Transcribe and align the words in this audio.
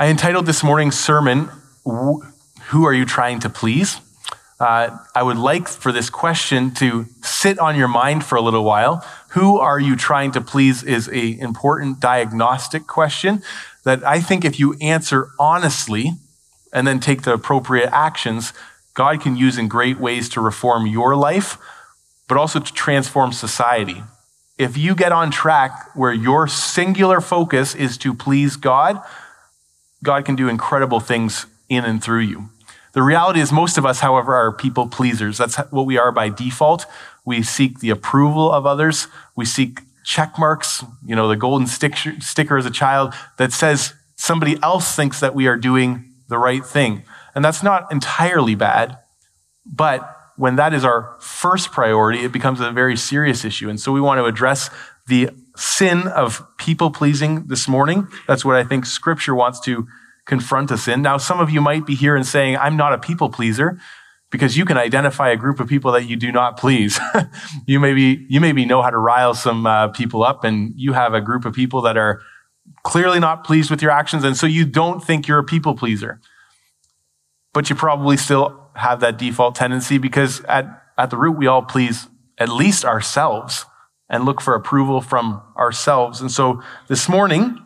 I 0.00 0.06
entitled 0.10 0.46
this 0.46 0.62
morning's 0.62 0.96
sermon, 0.96 1.50
Who 1.84 2.86
Are 2.86 2.92
You 2.92 3.04
Trying 3.04 3.40
to 3.40 3.50
Please? 3.50 4.00
Uh, 4.60 4.96
I 5.12 5.24
would 5.24 5.38
like 5.38 5.66
for 5.66 5.90
this 5.90 6.08
question 6.08 6.72
to 6.74 7.06
sit 7.20 7.58
on 7.58 7.74
your 7.74 7.88
mind 7.88 8.22
for 8.24 8.36
a 8.36 8.40
little 8.40 8.62
while. 8.62 9.04
Who 9.30 9.58
are 9.58 9.80
you 9.80 9.96
trying 9.96 10.30
to 10.32 10.40
please 10.40 10.84
is 10.84 11.08
a 11.08 11.36
important 11.40 11.98
diagnostic 11.98 12.86
question 12.86 13.42
that 13.82 14.06
I 14.06 14.20
think 14.20 14.44
if 14.44 14.60
you 14.60 14.74
answer 14.74 15.30
honestly 15.36 16.12
and 16.72 16.86
then 16.86 17.00
take 17.00 17.22
the 17.22 17.32
appropriate 17.32 17.90
actions, 17.92 18.52
God 18.94 19.20
can 19.20 19.34
use 19.34 19.58
in 19.58 19.66
great 19.66 19.98
ways 19.98 20.28
to 20.28 20.40
reform 20.40 20.86
your 20.86 21.16
life, 21.16 21.58
but 22.28 22.38
also 22.38 22.60
to 22.60 22.72
transform 22.72 23.32
society. 23.32 24.04
If 24.58 24.76
you 24.76 24.94
get 24.94 25.10
on 25.10 25.32
track 25.32 25.90
where 25.96 26.12
your 26.12 26.46
singular 26.46 27.20
focus 27.20 27.74
is 27.74 27.98
to 27.98 28.14
please 28.14 28.54
God, 28.54 29.02
God 30.02 30.24
can 30.24 30.36
do 30.36 30.48
incredible 30.48 31.00
things 31.00 31.46
in 31.68 31.84
and 31.84 32.02
through 32.02 32.20
you. 32.20 32.50
The 32.92 33.02
reality 33.02 33.40
is, 33.40 33.52
most 33.52 33.78
of 33.78 33.84
us, 33.84 34.00
however, 34.00 34.34
are 34.34 34.52
people 34.52 34.88
pleasers. 34.88 35.38
That's 35.38 35.56
what 35.70 35.86
we 35.86 35.98
are 35.98 36.10
by 36.10 36.30
default. 36.30 36.86
We 37.24 37.42
seek 37.42 37.80
the 37.80 37.90
approval 37.90 38.50
of 38.50 38.66
others. 38.66 39.08
We 39.36 39.44
seek 39.44 39.80
check 40.04 40.38
marks, 40.38 40.82
you 41.04 41.14
know, 41.14 41.28
the 41.28 41.36
golden 41.36 41.66
sticker 41.66 42.56
as 42.56 42.64
a 42.64 42.70
child 42.70 43.12
that 43.36 43.52
says 43.52 43.92
somebody 44.16 44.58
else 44.62 44.96
thinks 44.96 45.20
that 45.20 45.34
we 45.34 45.46
are 45.46 45.56
doing 45.56 46.12
the 46.28 46.38
right 46.38 46.64
thing. 46.64 47.02
And 47.34 47.44
that's 47.44 47.62
not 47.62 47.92
entirely 47.92 48.54
bad, 48.54 48.98
but 49.66 50.14
when 50.36 50.56
that 50.56 50.72
is 50.72 50.84
our 50.84 51.16
first 51.20 51.72
priority, 51.72 52.20
it 52.20 52.32
becomes 52.32 52.60
a 52.60 52.70
very 52.70 52.96
serious 52.96 53.44
issue. 53.44 53.68
And 53.68 53.78
so 53.78 53.92
we 53.92 54.00
want 54.00 54.18
to 54.18 54.24
address 54.24 54.70
the 55.06 55.30
sin 55.58 56.06
of 56.06 56.46
people 56.56 56.90
pleasing 56.90 57.48
this 57.48 57.66
morning. 57.66 58.06
That's 58.28 58.44
what 58.44 58.54
I 58.54 58.62
think 58.62 58.86
scripture 58.86 59.34
wants 59.34 59.58
to 59.60 59.88
confront 60.24 60.70
us 60.70 60.86
in. 60.86 61.02
Now, 61.02 61.16
some 61.16 61.40
of 61.40 61.50
you 61.50 61.60
might 61.60 61.84
be 61.84 61.96
here 61.96 62.14
and 62.14 62.24
saying, 62.24 62.56
I'm 62.56 62.76
not 62.76 62.92
a 62.92 62.98
people 62.98 63.28
pleaser 63.28 63.80
because 64.30 64.56
you 64.56 64.64
can 64.64 64.76
identify 64.76 65.30
a 65.30 65.36
group 65.36 65.58
of 65.58 65.68
people 65.68 65.90
that 65.92 66.04
you 66.04 66.16
do 66.16 66.30
not 66.30 66.58
please. 66.58 67.00
you 67.66 67.80
maybe, 67.80 68.24
you 68.28 68.40
maybe 68.40 68.66
know 68.66 68.82
how 68.82 68.90
to 68.90 68.98
rile 68.98 69.34
some 69.34 69.66
uh, 69.66 69.88
people 69.88 70.22
up 70.22 70.44
and 70.44 70.74
you 70.76 70.92
have 70.92 71.12
a 71.12 71.20
group 71.20 71.44
of 71.44 71.54
people 71.54 71.82
that 71.82 71.96
are 71.96 72.20
clearly 72.84 73.18
not 73.18 73.42
pleased 73.42 73.68
with 73.68 73.82
your 73.82 73.90
actions. 73.90 74.22
And 74.22 74.36
so 74.36 74.46
you 74.46 74.64
don't 74.64 75.02
think 75.02 75.26
you're 75.26 75.40
a 75.40 75.44
people 75.44 75.74
pleaser, 75.74 76.20
but 77.52 77.68
you 77.68 77.74
probably 77.74 78.16
still 78.16 78.70
have 78.76 79.00
that 79.00 79.18
default 79.18 79.56
tendency 79.56 79.98
because 79.98 80.40
at, 80.44 80.84
at 80.96 81.10
the 81.10 81.16
root, 81.16 81.36
we 81.36 81.48
all 81.48 81.62
please 81.62 82.06
at 82.38 82.48
least 82.48 82.84
ourselves 82.84 83.64
and 84.08 84.24
look 84.24 84.40
for 84.40 84.54
approval 84.54 85.00
from 85.00 85.42
ourselves. 85.56 86.20
And 86.20 86.30
so 86.30 86.62
this 86.88 87.08
morning, 87.08 87.58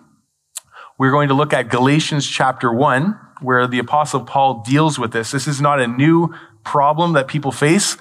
we're 0.99 1.11
going 1.11 1.29
to 1.29 1.35
look 1.35 1.53
at 1.53 1.69
Galatians 1.69 2.27
chapter 2.29 2.73
1, 2.73 3.19
where 3.41 3.67
the 3.67 3.79
Apostle 3.79 4.25
Paul 4.25 4.63
deals 4.63 4.99
with 4.99 5.13
this. 5.13 5.31
This 5.31 5.47
is 5.47 5.61
not 5.61 5.81
a 5.81 5.87
new 5.87 6.35
problem 6.65 7.13
that 7.15 7.29
people 7.29 7.53
face. 7.53 7.97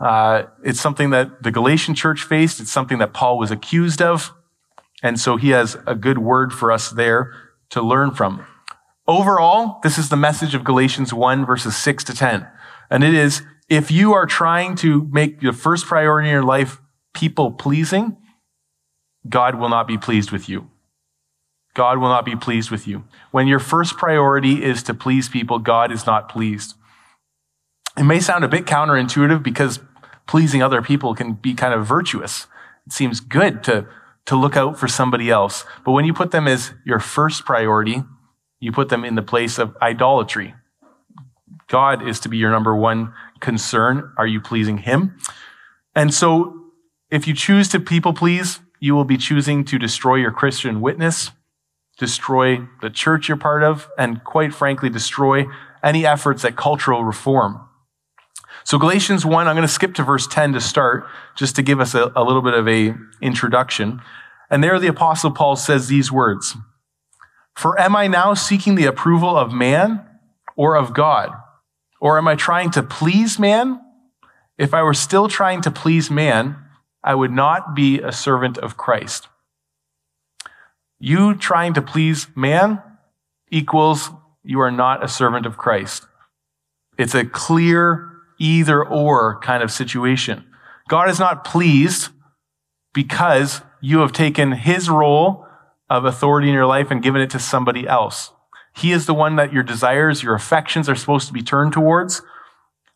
Uh, 0.00 0.44
it's 0.62 0.80
something 0.80 1.10
that 1.10 1.42
the 1.42 1.50
Galatian 1.50 1.94
church 1.94 2.22
faced. 2.22 2.60
It's 2.60 2.72
something 2.72 2.98
that 2.98 3.12
Paul 3.12 3.38
was 3.38 3.50
accused 3.50 4.00
of. 4.00 4.32
And 5.02 5.18
so 5.18 5.36
he 5.36 5.50
has 5.50 5.76
a 5.86 5.94
good 5.94 6.18
word 6.18 6.52
for 6.52 6.72
us 6.72 6.90
there 6.90 7.32
to 7.70 7.82
learn 7.82 8.12
from. 8.12 8.44
Overall, 9.06 9.80
this 9.82 9.98
is 9.98 10.08
the 10.08 10.16
message 10.16 10.54
of 10.54 10.64
Galatians 10.64 11.12
1, 11.12 11.46
verses 11.46 11.76
6 11.76 12.04
to 12.04 12.14
10. 12.14 12.46
And 12.90 13.04
it 13.04 13.14
is 13.14 13.42
if 13.68 13.90
you 13.90 14.12
are 14.12 14.26
trying 14.26 14.74
to 14.76 15.08
make 15.10 15.40
the 15.40 15.52
first 15.52 15.86
priority 15.86 16.28
in 16.28 16.32
your 16.32 16.42
life 16.42 16.80
people 17.18 17.50
pleasing, 17.50 18.16
God 19.28 19.56
will 19.56 19.68
not 19.68 19.88
be 19.88 19.98
pleased 19.98 20.30
with 20.30 20.48
you. 20.48 20.70
God 21.74 21.98
will 21.98 22.08
not 22.08 22.24
be 22.24 22.36
pleased 22.36 22.70
with 22.70 22.86
you. 22.86 23.04
When 23.30 23.46
your 23.46 23.58
first 23.58 23.96
priority 23.96 24.64
is 24.64 24.82
to 24.84 24.94
please 24.94 25.28
people, 25.28 25.58
God 25.58 25.92
is 25.92 26.06
not 26.06 26.28
pleased. 26.28 26.74
It 27.96 28.04
may 28.04 28.20
sound 28.20 28.44
a 28.44 28.48
bit 28.48 28.64
counterintuitive 28.64 29.42
because 29.42 29.80
pleasing 30.26 30.62
other 30.62 30.82
people 30.82 31.14
can 31.14 31.34
be 31.34 31.54
kind 31.54 31.74
of 31.74 31.86
virtuous. 31.86 32.46
It 32.86 32.92
seems 32.92 33.20
good 33.20 33.62
to, 33.64 33.86
to 34.26 34.36
look 34.36 34.56
out 34.56 34.78
for 34.78 34.88
somebody 34.88 35.30
else. 35.30 35.64
But 35.84 35.92
when 35.92 36.04
you 36.04 36.14
put 36.14 36.30
them 36.30 36.46
as 36.48 36.72
your 36.84 37.00
first 37.00 37.44
priority, 37.44 38.02
you 38.60 38.72
put 38.72 38.88
them 38.88 39.04
in 39.04 39.14
the 39.14 39.22
place 39.22 39.58
of 39.58 39.76
idolatry. 39.82 40.54
God 41.68 42.06
is 42.06 42.18
to 42.20 42.28
be 42.28 42.38
your 42.38 42.50
number 42.50 42.74
one 42.74 43.12
concern. 43.40 44.12
Are 44.16 44.26
you 44.26 44.40
pleasing 44.40 44.78
Him? 44.78 45.18
And 45.94 46.14
so 46.14 46.57
if 47.10 47.26
you 47.26 47.34
choose 47.34 47.68
to 47.68 47.80
people 47.80 48.12
please, 48.12 48.60
you 48.80 48.94
will 48.94 49.04
be 49.04 49.16
choosing 49.16 49.64
to 49.64 49.78
destroy 49.78 50.16
your 50.16 50.30
Christian 50.30 50.80
witness, 50.80 51.30
destroy 51.98 52.66
the 52.80 52.90
church 52.90 53.28
you're 53.28 53.36
part 53.36 53.62
of, 53.62 53.88
and 53.98 54.22
quite 54.24 54.54
frankly, 54.54 54.88
destroy 54.88 55.46
any 55.82 56.06
efforts 56.06 56.44
at 56.44 56.56
cultural 56.56 57.04
reform. 57.04 57.60
So 58.64 58.78
Galatians 58.78 59.24
1, 59.24 59.48
I'm 59.48 59.56
going 59.56 59.66
to 59.66 59.72
skip 59.72 59.94
to 59.94 60.02
verse 60.02 60.26
10 60.26 60.52
to 60.52 60.60
start, 60.60 61.06
just 61.34 61.56
to 61.56 61.62
give 61.62 61.80
us 61.80 61.94
a, 61.94 62.12
a 62.14 62.22
little 62.22 62.42
bit 62.42 62.54
of 62.54 62.68
a 62.68 62.94
introduction. 63.22 64.00
And 64.50 64.62
there 64.62 64.78
the 64.78 64.88
apostle 64.88 65.30
Paul 65.30 65.56
says 65.56 65.88
these 65.88 66.12
words, 66.12 66.56
For 67.56 67.80
am 67.80 67.96
I 67.96 68.06
now 68.06 68.34
seeking 68.34 68.74
the 68.74 68.84
approval 68.86 69.36
of 69.36 69.52
man 69.52 70.04
or 70.56 70.76
of 70.76 70.92
God? 70.92 71.30
Or 72.00 72.18
am 72.18 72.28
I 72.28 72.34
trying 72.36 72.70
to 72.72 72.82
please 72.82 73.38
man? 73.38 73.80
If 74.56 74.74
I 74.74 74.82
were 74.82 74.94
still 74.94 75.28
trying 75.28 75.62
to 75.62 75.70
please 75.70 76.10
man, 76.10 76.56
I 77.02 77.14
would 77.14 77.30
not 77.30 77.74
be 77.74 78.00
a 78.00 78.12
servant 78.12 78.58
of 78.58 78.76
Christ. 78.76 79.28
You 80.98 81.34
trying 81.34 81.74
to 81.74 81.82
please 81.82 82.26
man 82.34 82.82
equals 83.50 84.10
you 84.42 84.60
are 84.60 84.70
not 84.70 85.04
a 85.04 85.08
servant 85.08 85.46
of 85.46 85.56
Christ. 85.56 86.06
It's 86.96 87.14
a 87.14 87.24
clear 87.24 88.10
either 88.38 88.84
or 88.84 89.38
kind 89.40 89.62
of 89.62 89.70
situation. 89.70 90.44
God 90.88 91.08
is 91.08 91.18
not 91.18 91.44
pleased 91.44 92.10
because 92.94 93.62
you 93.80 94.00
have 94.00 94.12
taken 94.12 94.52
his 94.52 94.90
role 94.90 95.46
of 95.88 96.04
authority 96.04 96.48
in 96.48 96.54
your 96.54 96.66
life 96.66 96.90
and 96.90 97.02
given 97.02 97.20
it 97.20 97.30
to 97.30 97.38
somebody 97.38 97.86
else. 97.86 98.32
He 98.74 98.92
is 98.92 99.06
the 99.06 99.14
one 99.14 99.36
that 99.36 99.52
your 99.52 99.62
desires, 99.62 100.22
your 100.22 100.34
affections 100.34 100.88
are 100.88 100.94
supposed 100.94 101.26
to 101.26 101.32
be 101.32 101.42
turned 101.42 101.72
towards. 101.72 102.22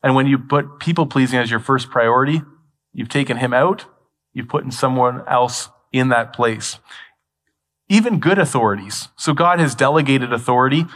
And 0.03 0.15
when 0.15 0.27
you 0.27 0.39
put 0.39 0.79
people 0.79 1.07
pleasing 1.07 1.39
as 1.39 1.51
your 1.51 1.61
first 1.61 1.91
priority, 1.91 2.43
you've 2.93 3.09
taken 3.09 3.39
him 3.39 3.53
out 3.53 3.87
You've 4.33 4.49
put 4.49 4.65
in 4.65 4.71
someone 4.71 5.23
else 5.29 5.69
in 5.93 6.09
that 6.09 6.33
place. 6.33 6.79
Even 7.89 8.19
good 8.19 8.39
authorities. 8.39 9.09
So 9.17 9.35
God 9.35 9.61
has 9.61 9.75
delegated 9.75 10.33
authority, 10.33 10.87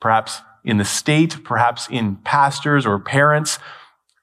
perhaps 0.00 0.40
in 0.64 0.76
the 0.76 0.84
state, 0.84 1.42
perhaps 1.42 1.88
in 1.88 2.16
pastors 2.16 2.86
or 2.86 2.98
parents. 2.98 3.58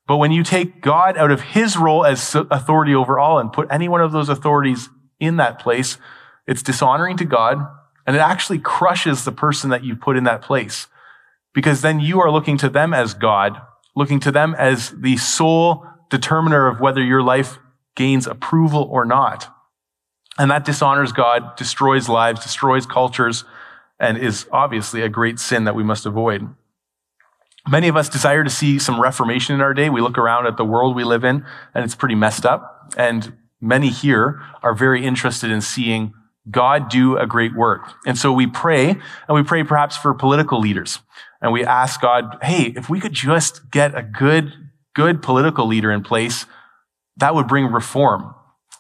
But 0.08 0.18
when 0.18 0.32
you 0.32 0.44
take 0.44 0.82
God 0.82 1.18
out 1.18 1.32
of 1.32 1.42
his 1.42 1.76
role 1.76 2.06
as 2.06 2.36
authority 2.36 2.96
over 2.96 3.20
all 3.20 3.40
and 3.40 3.52
put 3.52 3.68
any 3.70 3.90
one 3.90 4.02
of 4.02 4.14
those 4.14 4.30
authorities 4.30 4.88
in 5.20 5.36
that 5.38 5.60
place, 5.60 5.98
it's 6.46 6.64
dishonoring 6.64 7.18
to 7.18 7.26
God 7.26 7.58
and 8.06 8.16
it 8.16 8.20
actually 8.20 8.60
crushes 8.60 9.26
the 9.26 9.34
person 9.34 9.70
that 9.72 9.84
you 9.84 9.96
put 9.98 10.16
in 10.16 10.24
that 10.24 10.42
place. 10.42 10.88
Because 11.54 11.82
then 11.82 12.00
you 12.00 12.22
are 12.22 12.32
looking 12.32 12.58
to 12.60 12.70
them 12.70 12.94
as 12.94 13.14
God, 13.14 13.60
looking 13.96 14.22
to 14.22 14.32
them 14.32 14.56
as 14.58 14.92
the 14.92 15.18
sole 15.18 15.86
determiner 16.10 16.68
of 16.68 16.80
whether 16.80 17.04
your 17.04 17.22
life 17.22 17.60
gains 17.96 18.28
approval 18.28 18.84
or 18.84 19.06
not. 19.06 19.54
And 20.38 20.52
that 20.52 20.66
dishonors 20.66 21.12
God, 21.12 21.56
destroys 21.56 22.08
lives, 22.08 22.44
destroys 22.44 22.86
cultures, 22.86 23.44
and 24.00 24.18
is 24.18 24.46
obviously 24.52 25.02
a 25.02 25.10
great 25.10 25.40
sin 25.40 25.64
that 25.64 25.76
we 25.76 25.84
must 25.84 26.06
avoid. 26.06 26.48
Many 27.68 27.88
of 27.88 27.98
us 27.98 28.08
desire 28.08 28.44
to 28.44 28.50
see 28.50 28.80
some 28.80 29.02
reformation 29.02 29.56
in 29.56 29.62
our 29.62 29.74
day. 29.74 29.90
We 29.90 30.02
look 30.02 30.18
around 30.18 30.48
at 30.48 30.56
the 30.56 30.64
world 30.64 30.96
we 30.96 31.04
live 31.04 31.24
in, 31.24 31.44
and 31.74 31.84
it's 31.84 31.96
pretty 31.96 32.16
messed 32.16 32.46
up. 32.46 32.94
And 32.96 33.36
many 33.60 33.90
here 33.90 34.42
are 34.64 34.74
very 34.74 35.04
interested 35.06 35.52
in 35.52 35.62
seeing 35.62 36.14
God 36.50 36.90
do 36.90 37.18
a 37.18 37.28
great 37.28 37.56
work. 37.56 37.92
And 38.06 38.18
so 38.18 38.32
we 38.32 38.48
pray, 38.48 38.92
and 38.92 39.36
we 39.36 39.44
pray 39.44 39.64
perhaps 39.64 39.98
for 39.98 40.14
political 40.14 40.60
leaders. 40.60 41.00
And 41.42 41.52
we 41.52 41.66
ask 41.66 42.00
God, 42.00 42.38
hey, 42.42 42.74
if 42.76 42.90
we 42.90 43.00
could 43.00 43.14
just 43.14 43.70
get 43.70 43.98
a 43.98 44.02
good, 44.02 44.54
good 44.98 45.22
political 45.22 45.68
leader 45.68 45.92
in 45.92 46.02
place 46.02 46.48
that 47.18 47.36
would 47.36 47.48
bring 47.48 47.72
reform. 47.72 48.34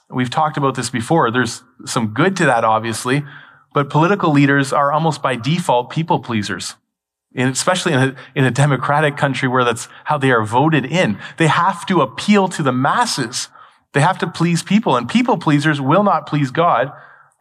We've 0.10 0.32
talked 0.32 0.58
about 0.58 0.74
this 0.74 0.90
before. 0.90 1.30
There's 1.30 1.62
some 1.86 2.08
good 2.08 2.36
to 2.38 2.46
that, 2.46 2.64
obviously, 2.64 3.24
but 3.72 3.92
political 3.92 4.32
leaders 4.32 4.74
are 4.74 4.92
almost 4.92 5.22
by 5.22 5.36
default 5.36 5.92
people 5.92 6.20
pleasers. 6.20 6.74
And 7.36 7.52
especially 7.52 7.94
in 7.94 8.00
a, 8.00 8.16
in 8.34 8.46
a 8.46 8.52
democratic 8.52 9.16
country 9.16 9.48
where 9.48 9.64
that's 9.64 9.90
how 10.06 10.18
they 10.18 10.32
are 10.32 10.44
voted 10.44 10.86
in. 10.86 11.20
They 11.38 11.46
have 11.46 11.86
to 11.86 12.02
appeal 12.02 12.48
to 12.48 12.64
the 12.64 12.72
masses. 12.72 13.50
They 13.94 14.02
have 14.02 14.18
to 14.18 14.28
please 14.28 14.64
people 14.64 14.96
and 14.96 15.08
people 15.08 15.38
pleasers 15.38 15.80
will 15.80 16.04
not 16.04 16.26
please 16.26 16.50
God 16.50 16.92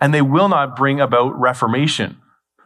and 0.02 0.12
they 0.12 0.20
will 0.20 0.48
not 0.50 0.76
bring 0.76 1.00
about 1.00 1.38
reformation. 1.40 2.20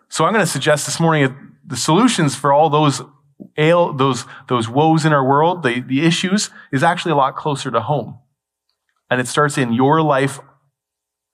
So 0.08 0.24
I'm 0.24 0.32
going 0.32 0.44
to 0.44 0.50
suggest 0.50 0.86
this 0.86 0.98
morning 0.98 1.54
the 1.64 1.76
solutions 1.76 2.34
for 2.34 2.52
all 2.52 2.68
those 2.68 3.00
ail, 3.56 3.92
those, 3.92 4.24
those 4.48 4.68
woes 4.68 5.04
in 5.04 5.12
our 5.12 5.24
world, 5.24 5.62
the, 5.62 5.80
the 5.80 6.04
issues, 6.04 6.50
is 6.72 6.82
actually 6.82 7.12
a 7.12 7.16
lot 7.16 7.36
closer 7.36 7.70
to 7.70 7.80
home. 7.80 8.18
And 9.10 9.20
it 9.20 9.28
starts 9.28 9.58
in 9.58 9.72
your 9.72 10.02
life, 10.02 10.38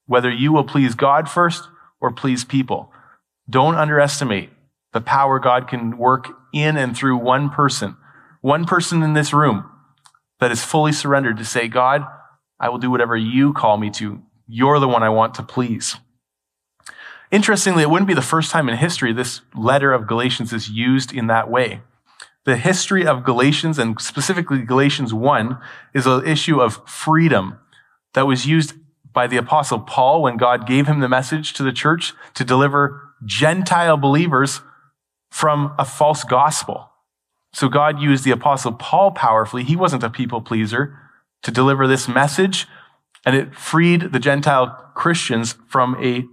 whether 0.07 0.31
you 0.31 0.53
will 0.53 0.65
please 0.65 0.95
God 0.95 1.29
first 1.29 1.69
or 2.01 2.13
please 2.13 2.45
people. 2.45 2.93
Don't 3.49 3.75
underestimate 3.75 4.51
the 4.93 5.01
power 5.01 5.39
God 5.39 5.69
can 5.69 5.99
work 5.99 6.29
in 6.53 6.77
and 6.77 6.97
through 6.97 7.19
one 7.19 7.51
person, 7.51 7.97
one 8.41 8.65
person 8.65 9.03
in 9.03 9.13
this 9.13 9.33
room 9.33 9.71
that 10.41 10.51
is 10.51 10.65
fully 10.65 10.93
surrendered 10.93 11.37
to 11.39 11.45
say, 11.45 11.69
God, 11.69 12.07
I 12.59 12.69
will 12.69 12.79
do 12.79 12.91
whatever 12.91 13.17
you 13.17 13.53
call 13.53 13.77
me 13.77 13.91
to. 13.91 14.23
You're 14.49 14.81
the 14.81 14.89
one 14.89 15.03
I 15.03 15.11
want 15.11 15.35
to 15.35 15.43
please. 15.43 15.97
Interestingly, 17.31 17.83
it 17.83 17.91
wouldn't 17.91 18.09
be 18.09 18.15
the 18.15 18.23
first 18.23 18.51
time 18.51 18.69
in 18.69 18.77
history 18.77 19.13
this 19.13 19.41
letter 19.55 19.93
of 19.93 20.07
Galatians 20.07 20.53
is 20.53 20.71
used 20.71 21.13
in 21.13 21.27
that 21.27 21.51
way. 21.51 21.81
The 22.47 22.57
history 22.57 23.05
of 23.05 23.25
Galatians, 23.25 23.77
and 23.77 24.01
specifically 24.01 24.63
Galatians 24.63 25.13
1, 25.13 25.59
is 25.95 26.07
an 26.07 26.25
issue 26.25 26.61
of 26.63 26.89
freedom 26.89 27.59
that 28.15 28.29
was 28.29 28.47
used 28.47 28.75
by 29.13 29.27
the 29.27 29.37
apostle 29.37 29.81
Paul 29.81 30.23
when 30.23 30.37
God 30.37 30.65
gave 30.65 30.87
him 30.87 31.01
the 31.01 31.09
message 31.09 31.55
to 31.55 31.65
the 31.65 31.73
church 31.73 32.15
to 32.35 32.45
deliver 32.45 33.11
Gentile 33.25 33.97
believers 33.97 34.61
from 35.29 35.75
a 35.77 35.85
false 35.85 36.23
gospel. 36.23 36.91
So 37.53 37.69
God 37.69 38.01
used 38.01 38.23
the 38.23 38.31
apostle 38.31 38.73
Paul 38.73 39.11
powerfully. 39.11 39.65
He 39.65 39.75
wasn't 39.75 40.05
a 40.05 40.11
people 40.11 40.41
pleaser 40.41 40.97
to 41.43 41.51
deliver 41.51 41.89
this 41.89 42.07
message, 42.07 42.69
and 43.25 43.35
it 43.35 43.57
freed 43.57 44.13
the 44.13 44.21
Gentile 44.21 44.93
Christians 44.95 45.57
from 45.67 45.97
a 46.01 46.25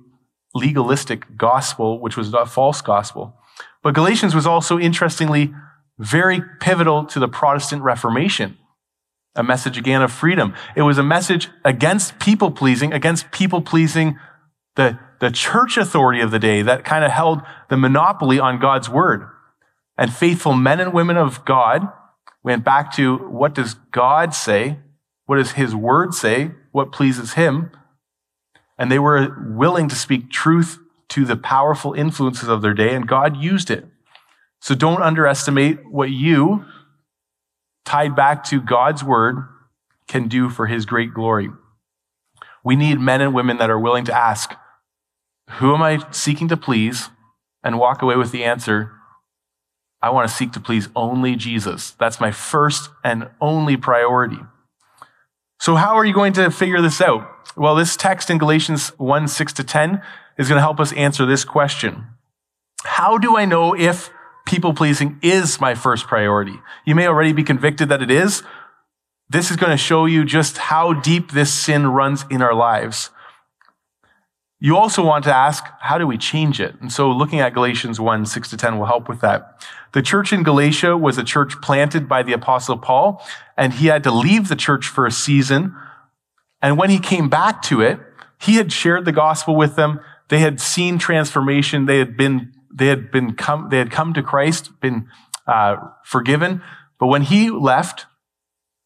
legalistic 0.53 1.37
gospel, 1.37 1.99
which 1.99 2.15
was 2.15 2.31
a 2.35 2.45
false 2.45 2.81
gospel. 2.81 3.35
But 3.81 3.95
Galatians 3.95 4.35
was 4.35 4.45
also 4.45 4.77
interestingly 4.77 5.55
very 5.99 6.41
pivotal 6.59 7.05
to 7.05 7.19
the 7.19 7.27
Protestant 7.27 7.83
Reformation. 7.83 8.57
A 9.35 9.43
message 9.43 9.77
again 9.77 10.01
of 10.01 10.11
freedom. 10.11 10.53
It 10.75 10.83
was 10.83 10.97
a 10.97 11.03
message 11.03 11.49
against 11.65 12.19
people 12.19 12.51
pleasing, 12.51 12.93
against 12.93 13.31
people 13.31 13.61
pleasing 13.61 14.19
the, 14.75 14.99
the 15.19 15.31
church 15.31 15.77
authority 15.77 16.21
of 16.21 16.31
the 16.31 16.39
day 16.39 16.61
that 16.61 16.83
kind 16.83 17.03
of 17.03 17.11
held 17.11 17.41
the 17.69 17.77
monopoly 17.77 18.39
on 18.39 18.59
God's 18.59 18.89
word. 18.89 19.27
And 19.97 20.13
faithful 20.13 20.53
men 20.53 20.79
and 20.79 20.93
women 20.93 21.17
of 21.17 21.45
God 21.45 21.91
went 22.43 22.63
back 22.63 22.93
to 22.95 23.17
what 23.17 23.55
does 23.55 23.75
God 23.91 24.33
say? 24.33 24.79
What 25.25 25.37
does 25.37 25.51
his 25.53 25.75
word 25.75 26.13
say? 26.13 26.51
What 26.71 26.91
pleases 26.91 27.33
him? 27.33 27.71
And 28.77 28.91
they 28.91 28.99
were 28.99 29.35
willing 29.55 29.87
to 29.89 29.95
speak 29.95 30.29
truth 30.29 30.79
to 31.09 31.25
the 31.25 31.35
powerful 31.35 31.93
influences 31.93 32.49
of 32.49 32.61
their 32.61 32.73
day, 32.73 32.93
and 32.95 33.07
God 33.07 33.37
used 33.37 33.69
it. 33.69 33.85
So 34.63 34.75
don't 34.75 35.01
underestimate 35.01 35.91
what 35.91 36.09
you, 36.09 36.63
tied 37.83 38.15
back 38.15 38.45
to 38.45 38.61
God's 38.61 39.03
word, 39.03 39.45
can 40.07 40.29
do 40.29 40.49
for 40.49 40.67
his 40.67 40.85
great 40.85 41.13
glory. 41.13 41.49
We 42.63 42.77
need 42.77 42.97
men 42.97 43.19
and 43.19 43.33
women 43.33 43.57
that 43.57 43.69
are 43.69 43.77
willing 43.77 44.05
to 44.05 44.17
ask, 44.17 44.53
Who 45.59 45.75
am 45.75 45.81
I 45.81 46.09
seeking 46.11 46.47
to 46.47 46.55
please? 46.55 47.09
and 47.61 47.77
walk 47.77 48.01
away 48.01 48.15
with 48.15 48.31
the 48.31 48.45
answer, 48.45 48.91
I 50.01 50.11
want 50.11 50.29
to 50.29 50.33
seek 50.33 50.53
to 50.53 50.61
please 50.61 50.87
only 50.95 51.35
Jesus. 51.35 51.91
That's 51.91 52.21
my 52.21 52.31
first 52.31 52.89
and 53.03 53.29
only 53.41 53.75
priority. 53.75 54.39
So, 55.59 55.75
how 55.75 55.95
are 55.95 56.05
you 56.05 56.13
going 56.13 56.31
to 56.33 56.49
figure 56.49 56.81
this 56.81 57.01
out? 57.01 57.29
Well, 57.57 57.75
this 57.75 57.97
text 57.97 58.29
in 58.29 58.37
Galatians 58.37 58.89
1 58.97 59.27
6 59.27 59.51
to 59.53 59.63
10 59.65 60.01
is 60.37 60.47
going 60.47 60.57
to 60.57 60.61
help 60.61 60.79
us 60.79 60.93
answer 60.93 61.25
this 61.25 61.43
question 61.43 62.05
How 62.85 63.17
do 63.17 63.35
I 63.35 63.43
know 63.43 63.75
if 63.75 64.09
people 64.53 64.75
pleasing 64.75 65.17
is 65.23 65.59
my 65.59 65.73
first 65.73 66.05
priority? 66.05 66.59
You 66.85 66.93
may 66.93 67.07
already 67.07 67.33
be 67.33 67.43
convicted 67.43 67.89
that 67.89 68.03
it 68.03 68.11
is. 68.11 68.43
This 69.27 69.49
is 69.49 69.57
going 69.57 69.71
to 69.71 69.77
show 69.77 70.05
you 70.05 70.23
just 70.25 70.59
how 70.59 70.93
deep 70.93 71.31
this 71.31 71.51
sin 71.51 71.87
runs 71.87 72.23
in 72.29 72.43
our 72.43 72.53
lives. 72.53 73.09
You 74.59 74.77
also 74.77 75.03
want 75.03 75.23
to 75.23 75.33
ask, 75.33 75.65
how 75.79 75.97
do 75.97 76.05
we 76.05 76.19
change 76.19 76.61
it? 76.61 76.75
And 76.79 76.91
so 76.91 77.09
looking 77.09 77.39
at 77.39 77.55
Galatians 77.55 77.99
1, 77.99 78.27
6 78.27 78.49
to 78.51 78.57
10 78.57 78.77
will 78.77 78.85
help 78.85 79.09
with 79.09 79.21
that. 79.21 79.65
The 79.93 80.03
church 80.03 80.31
in 80.31 80.43
Galatia 80.43 80.95
was 80.95 81.17
a 81.17 81.23
church 81.23 81.59
planted 81.59 82.07
by 82.07 82.21
the 82.21 82.33
apostle 82.33 82.77
Paul, 82.77 83.25
and 83.57 83.73
he 83.73 83.87
had 83.87 84.03
to 84.03 84.11
leave 84.11 84.49
the 84.49 84.55
church 84.55 84.85
for 84.85 85.07
a 85.07 85.11
season. 85.11 85.75
And 86.61 86.77
when 86.77 86.91
he 86.91 86.99
came 86.99 87.27
back 87.27 87.63
to 87.63 87.81
it, 87.81 87.99
he 88.39 88.57
had 88.57 88.71
shared 88.71 89.05
the 89.05 89.11
gospel 89.11 89.55
with 89.55 89.75
them. 89.75 89.99
They 90.29 90.39
had 90.39 90.61
seen 90.61 90.99
transformation. 90.99 91.87
They 91.87 91.97
had 91.97 92.15
been, 92.15 92.53
they 92.73 92.87
had 92.87 93.11
been 93.11 93.35
come, 93.35 93.69
they 93.69 93.77
had 93.77 93.91
come 93.91 94.13
to 94.13 94.23
Christ, 94.23 94.79
been 94.81 95.07
uh, 95.47 95.77
forgiven. 96.03 96.61
But 96.99 97.07
when 97.07 97.23
he 97.23 97.49
left, 97.49 98.05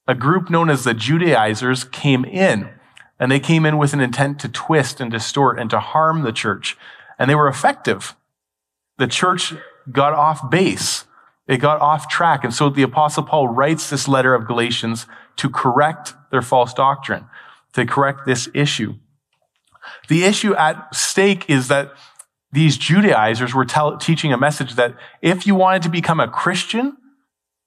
a 0.07 0.15
group 0.15 0.49
known 0.49 0.69
as 0.69 0.83
the 0.83 0.93
Judaizers 0.93 1.83
came 1.83 2.25
in 2.25 2.69
and 3.19 3.31
they 3.31 3.39
came 3.39 3.65
in 3.65 3.77
with 3.77 3.93
an 3.93 3.99
intent 3.99 4.39
to 4.39 4.49
twist 4.49 5.01
and 5.01 5.11
distort 5.11 5.59
and 5.59 5.69
to 5.69 5.79
harm 5.79 6.21
the 6.21 6.31
church. 6.31 6.77
And 7.19 7.29
they 7.29 7.35
were 7.35 7.47
effective. 7.47 8.15
The 8.97 9.07
church 9.07 9.53
got 9.91 10.13
off 10.13 10.49
base. 10.49 11.05
It 11.47 11.57
got 11.57 11.79
off 11.81 12.09
track. 12.09 12.43
And 12.43 12.53
so 12.53 12.69
the 12.69 12.83
apostle 12.83 13.23
Paul 13.23 13.47
writes 13.47 13.89
this 13.89 14.07
letter 14.07 14.33
of 14.33 14.45
Galatians 14.45 15.07
to 15.37 15.49
correct 15.49 16.13
their 16.31 16.41
false 16.41 16.73
doctrine, 16.73 17.25
to 17.73 17.85
correct 17.85 18.25
this 18.25 18.49
issue. 18.53 18.95
The 20.09 20.23
issue 20.25 20.55
at 20.55 20.93
stake 20.93 21.49
is 21.49 21.69
that 21.69 21.93
these 22.51 22.77
Judaizers 22.77 23.53
were 23.53 23.65
tell, 23.65 23.97
teaching 23.97 24.31
a 24.31 24.37
message 24.37 24.75
that 24.75 24.95
if 25.21 25.45
you 25.45 25.55
wanted 25.55 25.81
to 25.83 25.89
become 25.89 26.19
a 26.19 26.27
Christian, 26.27 26.97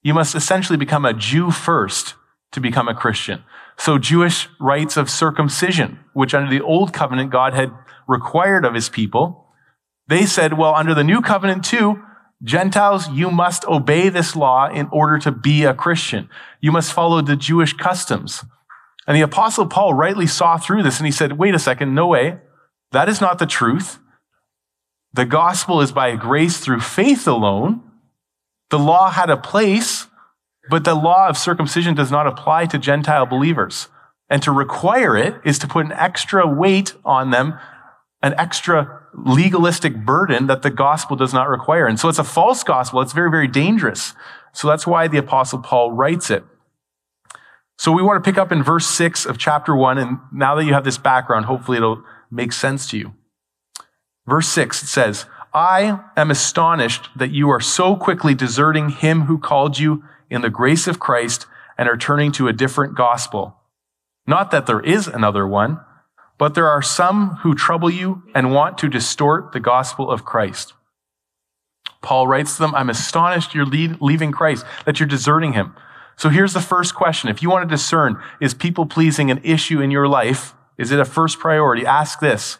you 0.03 0.15
must 0.15 0.35
essentially 0.35 0.79
become 0.79 1.05
a 1.05 1.13
Jew 1.13 1.51
first 1.51 2.15
to 2.53 2.61
become 2.61 2.89
a 2.89 2.95
Christian. 2.95 3.45
So 3.77 3.99
Jewish 3.99 4.49
rites 4.59 4.97
of 4.97 5.11
circumcision, 5.11 6.01
which 6.13 6.35
under 6.35 6.51
the 6.51 6.65
old 6.65 6.93
covenant 6.93 7.31
God 7.31 7.55
had 7.55 7.73
required 8.09 8.65
of 8.65 8.75
his 8.75 8.89
people, 8.89 9.47
they 10.09 10.27
said, 10.27 10.59
well, 10.59 10.75
under 10.75 10.95
the 10.95 11.05
new 11.05 11.21
covenant 11.21 11.65
too, 11.65 12.03
Gentiles, 12.43 13.09
you 13.11 13.31
must 13.31 13.67
obey 13.67 14.09
this 14.09 14.35
law 14.35 14.69
in 14.69 14.89
order 14.91 15.19
to 15.19 15.31
be 15.31 15.65
a 15.65 15.75
Christian. 15.75 16.29
You 16.61 16.73
must 16.73 16.93
follow 16.93 17.21
the 17.21 17.37
Jewish 17.37 17.75
customs. 17.75 18.45
And 19.07 19.17
the 19.17 19.23
apostle 19.23 19.67
Paul 19.67 19.95
rightly 19.95 20.27
saw 20.27 20.57
through 20.57 20.83
this 20.83 20.99
and 20.99 21.07
he 21.07 21.13
said, 21.13 21.39
wait 21.39 21.55
a 21.55 21.59
second, 21.59 21.95
no 21.95 22.07
way. 22.07 22.39
That 22.93 23.09
is 23.09 23.21
not 23.21 23.39
the 23.39 23.47
truth. 23.47 23.99
The 25.13 25.27
gospel 25.27 25.81
is 25.81 25.93
by 25.93 26.15
grace 26.17 26.59
through 26.59 26.81
faith 26.81 27.27
alone. 27.27 27.83
The 28.71 28.79
law 28.79 29.11
had 29.11 29.31
a 29.31 29.37
place, 29.37 30.07
but 30.69 30.85
the 30.85 30.95
law 30.95 31.29
of 31.29 31.37
circumcision 31.37 31.95
does 31.95 32.11
not 32.13 32.29
apply 32.29 32.67
to 32.67 32.79
Gentile 32.79 33.27
believers. 33.27 33.89
And 34.29 34.41
to 34.45 34.53
require 34.53 35.17
it 35.17 35.35
is 35.45 35.59
to 35.59 35.67
put 35.67 35.87
an 35.87 35.93
extra 35.93 36.47
weight 36.47 36.95
on 37.05 37.31
them, 37.31 37.59
an 38.23 38.35
extra 38.39 39.01
legalistic 39.13 40.05
burden 40.05 40.47
that 40.47 40.63
the 40.63 40.71
gospel 40.71 41.17
does 41.17 41.35
not 41.35 41.49
require. 41.49 41.89
And 41.89 41.99
so 41.99 42.09
it's 42.09 42.21
a 42.21 42.25
false 42.25 42.63
gospel. 42.63 43.01
It's 43.01 43.13
very, 43.13 43.31
very 43.31 43.49
dangerous. 43.49 44.15
So 44.53 44.69
that's 44.69 44.87
why 44.87 45.09
the 45.09 45.19
apostle 45.19 45.59
Paul 45.59 45.91
writes 45.91 46.31
it. 46.31 46.45
So 47.77 47.91
we 47.91 48.03
want 48.03 48.23
to 48.23 48.31
pick 48.31 48.39
up 48.39 48.53
in 48.53 48.63
verse 48.63 48.87
six 48.87 49.27
of 49.27 49.39
chapter 49.39 49.75
one. 49.75 49.99
And 49.99 50.19
now 50.33 50.55
that 50.55 50.65
you 50.65 50.75
have 50.75 50.85
this 50.85 50.99
background, 50.99 51.47
hopefully 51.47 51.79
it'll 51.79 52.05
make 52.31 52.53
sense 52.53 52.89
to 52.91 52.99
you. 52.99 53.15
Verse 54.31 54.49
six, 54.49 54.83
it 54.85 54.87
says, 54.87 55.27
I 55.53 55.99
am 56.17 56.31
astonished 56.31 57.09
that 57.17 57.33
you 57.33 57.51
are 57.51 57.61
so 57.61 57.97
quickly 57.97 58.33
deserting 58.33 58.91
him 58.91 59.23
who 59.23 59.39
called 59.39 59.81
you 59.81 60.05
in 60.31 60.41
the 60.41 60.49
grace 60.49 60.87
of 60.87 61.01
Christ 61.01 61.47
and 61.77 61.89
are 61.89 61.97
turning 61.97 62.31
to 62.33 62.47
a 62.47 62.53
different 62.53 62.95
gospel. 62.95 63.57
Not 64.29 64.53
that 64.53 64.67
there 64.67 64.79
is 64.79 65.09
another 65.09 65.49
one, 65.49 65.81
but 66.39 66.55
there 66.55 66.69
are 66.69 66.81
some 66.81 67.39
who 67.43 67.57
trouble 67.57 67.91
you 67.91 68.23
and 68.33 68.55
want 68.55 68.79
to 68.79 68.89
distort 68.89 69.51
the 69.51 69.59
gospel 69.59 70.09
of 70.09 70.25
Christ. 70.25 70.75
Paul 72.01 72.29
writes 72.29 72.55
to 72.55 72.63
them, 72.63 72.75
I'm 72.77 72.89
astonished 72.89 73.53
you're 73.53 73.67
leaving 73.67 74.31
Christ, 74.31 74.65
that 74.87 75.01
you're 75.01 75.09
deserting 75.09 75.55
him. 75.55 75.75
So 76.17 76.29
here's 76.29 76.53
the 76.53 76.61
first 76.61 76.95
question. 76.95 77.29
If 77.29 77.43
you 77.43 77.51
want 77.51 77.69
to 77.69 77.75
discern, 77.75 78.23
is 78.41 78.55
people 78.55 78.87
pleasing 78.87 79.33
an 79.33 79.41
issue 79.43 79.81
in 79.81 79.91
your 79.91 80.07
life? 80.07 80.55
Is 80.79 80.93
it 80.93 81.01
a 81.01 81.05
first 81.05 81.41
priority? 81.41 81.85
Ask 81.85 82.21
this. 82.21 82.59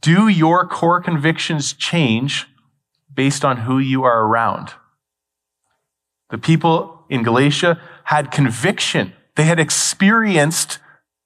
Do 0.00 0.28
your 0.28 0.66
core 0.66 1.00
convictions 1.00 1.72
change 1.72 2.46
based 3.12 3.44
on 3.44 3.58
who 3.58 3.78
you 3.78 4.04
are 4.04 4.26
around? 4.26 4.74
The 6.30 6.38
people 6.38 7.04
in 7.08 7.22
Galatia 7.22 7.80
had 8.04 8.30
conviction. 8.30 9.12
They 9.36 9.44
had 9.44 9.60
experienced 9.60 10.78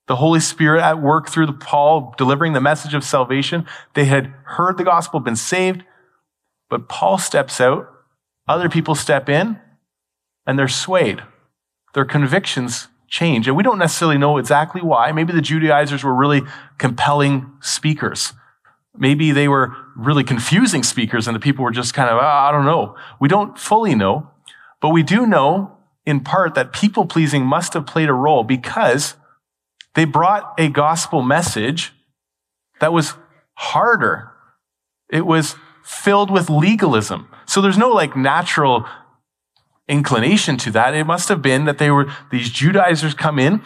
the 0.07 0.15
Holy 0.15 0.39
Spirit 0.39 0.81
at 0.81 1.01
work 1.01 1.29
through 1.29 1.45
the 1.45 1.53
Paul 1.53 2.15
delivering 2.17 2.53
the 2.53 2.61
message 2.61 2.93
of 2.95 3.03
salvation. 3.03 3.65
They 3.93 4.05
had 4.05 4.33
heard 4.43 4.77
the 4.77 4.83
gospel, 4.83 5.19
been 5.19 5.35
saved, 5.35 5.83
but 6.69 6.89
Paul 6.89 7.17
steps 7.17 7.61
out, 7.61 7.87
other 8.47 8.69
people 8.69 8.95
step 8.95 9.29
in, 9.29 9.59
and 10.47 10.57
they're 10.57 10.67
swayed. 10.67 11.21
Their 11.93 12.05
convictions 12.05 12.87
change. 13.07 13.47
And 13.47 13.55
we 13.55 13.63
don't 13.63 13.77
necessarily 13.77 14.17
know 14.17 14.37
exactly 14.37 14.81
why. 14.81 15.11
Maybe 15.11 15.33
the 15.33 15.41
Judaizers 15.41 16.03
were 16.03 16.13
really 16.13 16.41
compelling 16.77 17.51
speakers. 17.61 18.33
Maybe 18.97 19.31
they 19.31 19.47
were 19.47 19.75
really 19.95 20.23
confusing 20.23 20.83
speakers 20.83 21.27
and 21.27 21.35
the 21.35 21.39
people 21.39 21.63
were 21.63 21.71
just 21.71 21.93
kind 21.93 22.09
of, 22.09 22.17
oh, 22.17 22.25
I 22.25 22.51
don't 22.51 22.65
know. 22.65 22.95
We 23.19 23.27
don't 23.27 23.57
fully 23.57 23.95
know. 23.95 24.31
But 24.81 24.89
we 24.89 25.03
do 25.03 25.25
know 25.25 25.77
in 26.05 26.21
part 26.21 26.55
that 26.55 26.73
people 26.73 27.05
pleasing 27.05 27.45
must 27.45 27.73
have 27.73 27.85
played 27.85 28.09
a 28.09 28.13
role 28.13 28.43
because 28.43 29.15
they 29.95 30.05
brought 30.05 30.53
a 30.57 30.69
gospel 30.69 31.21
message 31.21 31.93
that 32.79 32.93
was 32.93 33.13
harder. 33.55 34.31
It 35.09 35.25
was 35.25 35.55
filled 35.83 36.31
with 36.31 36.49
legalism. 36.49 37.27
So 37.45 37.61
there's 37.61 37.77
no 37.77 37.89
like 37.89 38.15
natural 38.15 38.85
inclination 39.87 40.57
to 40.57 40.71
that. 40.71 40.93
It 40.93 41.05
must 41.05 41.29
have 41.29 41.41
been 41.41 41.65
that 41.65 41.77
they 41.77 41.91
were, 41.91 42.11
these 42.31 42.49
Judaizers 42.49 43.13
come 43.13 43.39
in 43.39 43.61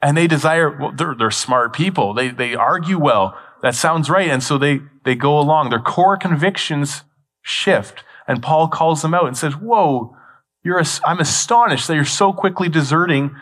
and 0.00 0.16
they 0.16 0.26
desire, 0.26 0.70
well, 0.70 0.92
they're, 0.92 1.14
they're 1.14 1.30
smart 1.30 1.72
people. 1.72 2.14
They, 2.14 2.28
they 2.28 2.54
argue 2.54 2.98
well. 2.98 3.36
That 3.62 3.74
sounds 3.74 4.08
right. 4.08 4.28
And 4.28 4.42
so 4.42 4.58
they, 4.58 4.80
they 5.04 5.14
go 5.14 5.38
along. 5.38 5.70
Their 5.70 5.80
core 5.80 6.16
convictions 6.16 7.04
shift. 7.42 8.04
And 8.26 8.42
Paul 8.42 8.68
calls 8.68 9.02
them 9.02 9.14
out 9.14 9.26
and 9.26 9.36
says, 9.36 9.54
whoa, 9.54 10.16
you're, 10.62 10.78
a, 10.78 10.86
I'm 11.04 11.20
astonished 11.20 11.88
that 11.88 11.94
you're 11.94 12.04
so 12.04 12.32
quickly 12.32 12.68
deserting 12.68 13.34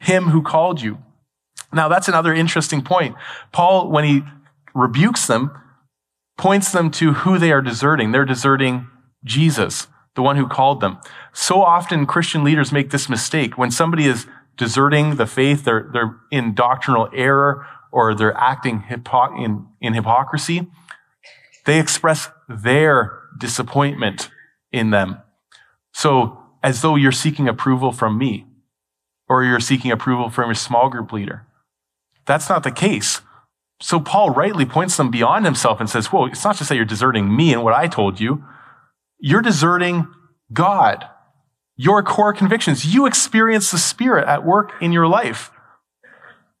him 0.00 0.24
who 0.24 0.42
called 0.42 0.80
you. 0.80 0.98
Now, 1.72 1.88
that's 1.88 2.08
another 2.08 2.32
interesting 2.32 2.82
point. 2.82 3.16
Paul, 3.52 3.90
when 3.90 4.04
he 4.04 4.22
rebukes 4.74 5.26
them, 5.26 5.50
points 6.38 6.70
them 6.70 6.90
to 6.92 7.12
who 7.12 7.38
they 7.38 7.50
are 7.52 7.62
deserting. 7.62 8.12
They're 8.12 8.24
deserting 8.24 8.88
Jesus, 9.24 9.88
the 10.14 10.22
one 10.22 10.36
who 10.36 10.46
called 10.46 10.80
them. 10.80 10.98
So 11.32 11.62
often 11.62 12.06
Christian 12.06 12.44
leaders 12.44 12.72
make 12.72 12.90
this 12.90 13.08
mistake. 13.08 13.58
When 13.58 13.70
somebody 13.70 14.06
is 14.06 14.26
deserting 14.56 15.16
the 15.16 15.26
faith, 15.26 15.64
they're, 15.64 15.90
they're 15.92 16.16
in 16.30 16.54
doctrinal 16.54 17.08
error, 17.12 17.66
or 17.96 18.14
they're 18.14 18.36
acting 18.36 18.80
hypo- 18.80 19.34
in, 19.42 19.66
in 19.80 19.94
hypocrisy, 19.94 20.66
they 21.64 21.80
express 21.80 22.28
their 22.46 23.22
disappointment 23.38 24.28
in 24.70 24.90
them. 24.90 25.16
So, 25.94 26.38
as 26.62 26.82
though 26.82 26.96
you're 26.96 27.10
seeking 27.10 27.48
approval 27.48 27.92
from 27.92 28.18
me, 28.18 28.44
or 29.30 29.42
you're 29.42 29.60
seeking 29.60 29.90
approval 29.90 30.28
from 30.28 30.48
your 30.48 30.54
small 30.54 30.90
group 30.90 31.10
leader. 31.10 31.46
That's 32.26 32.50
not 32.50 32.64
the 32.64 32.70
case. 32.70 33.22
So 33.80 33.98
Paul 33.98 34.30
rightly 34.30 34.66
points 34.66 34.98
them 34.98 35.10
beyond 35.10 35.46
himself 35.46 35.80
and 35.80 35.88
says, 35.88 36.06
Whoa, 36.06 36.26
it's 36.26 36.44
not 36.44 36.56
just 36.56 36.68
that 36.68 36.76
you're 36.76 36.84
deserting 36.84 37.34
me 37.34 37.54
and 37.54 37.64
what 37.64 37.74
I 37.74 37.86
told 37.88 38.20
you. 38.20 38.44
You're 39.18 39.42
deserting 39.42 40.06
God, 40.52 41.08
your 41.76 42.02
core 42.02 42.34
convictions. 42.34 42.84
You 42.84 43.06
experience 43.06 43.70
the 43.70 43.78
Spirit 43.78 44.28
at 44.28 44.44
work 44.44 44.72
in 44.80 44.92
your 44.92 45.06
life. 45.08 45.50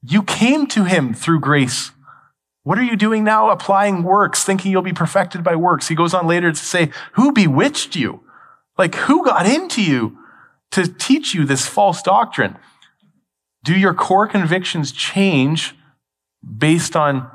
You 0.08 0.22
came 0.22 0.66
to 0.68 0.84
him 0.84 1.14
through 1.14 1.40
grace. 1.40 1.90
What 2.62 2.78
are 2.78 2.84
you 2.84 2.96
doing 2.96 3.24
now? 3.24 3.50
Applying 3.50 4.02
works, 4.02 4.44
thinking 4.44 4.72
you'll 4.72 4.82
be 4.82 4.92
perfected 4.92 5.42
by 5.42 5.56
works. 5.56 5.88
He 5.88 5.94
goes 5.94 6.14
on 6.14 6.26
later 6.26 6.50
to 6.50 6.58
say, 6.58 6.90
Who 7.12 7.32
bewitched 7.32 7.96
you? 7.96 8.22
Like, 8.78 8.94
who 8.94 9.24
got 9.24 9.46
into 9.46 9.82
you 9.82 10.18
to 10.72 10.86
teach 10.86 11.34
you 11.34 11.44
this 11.44 11.66
false 11.66 12.02
doctrine? 12.02 12.56
Do 13.64 13.76
your 13.76 13.94
core 13.94 14.28
convictions 14.28 14.92
change 14.92 15.74
based 16.56 16.94
on 16.94 17.30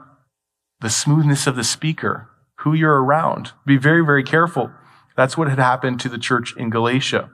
the 0.79 0.89
smoothness 0.89 1.47
of 1.47 1.55
the 1.55 1.63
speaker, 1.63 2.29
who 2.59 2.73
you're 2.73 3.03
around? 3.03 3.51
Be 3.65 3.77
very, 3.77 4.05
very 4.05 4.23
careful. 4.23 4.71
That's 5.17 5.37
what 5.37 5.49
had 5.49 5.59
happened 5.59 5.99
to 6.01 6.09
the 6.09 6.17
church 6.17 6.55
in 6.55 6.69
Galatia. 6.69 7.29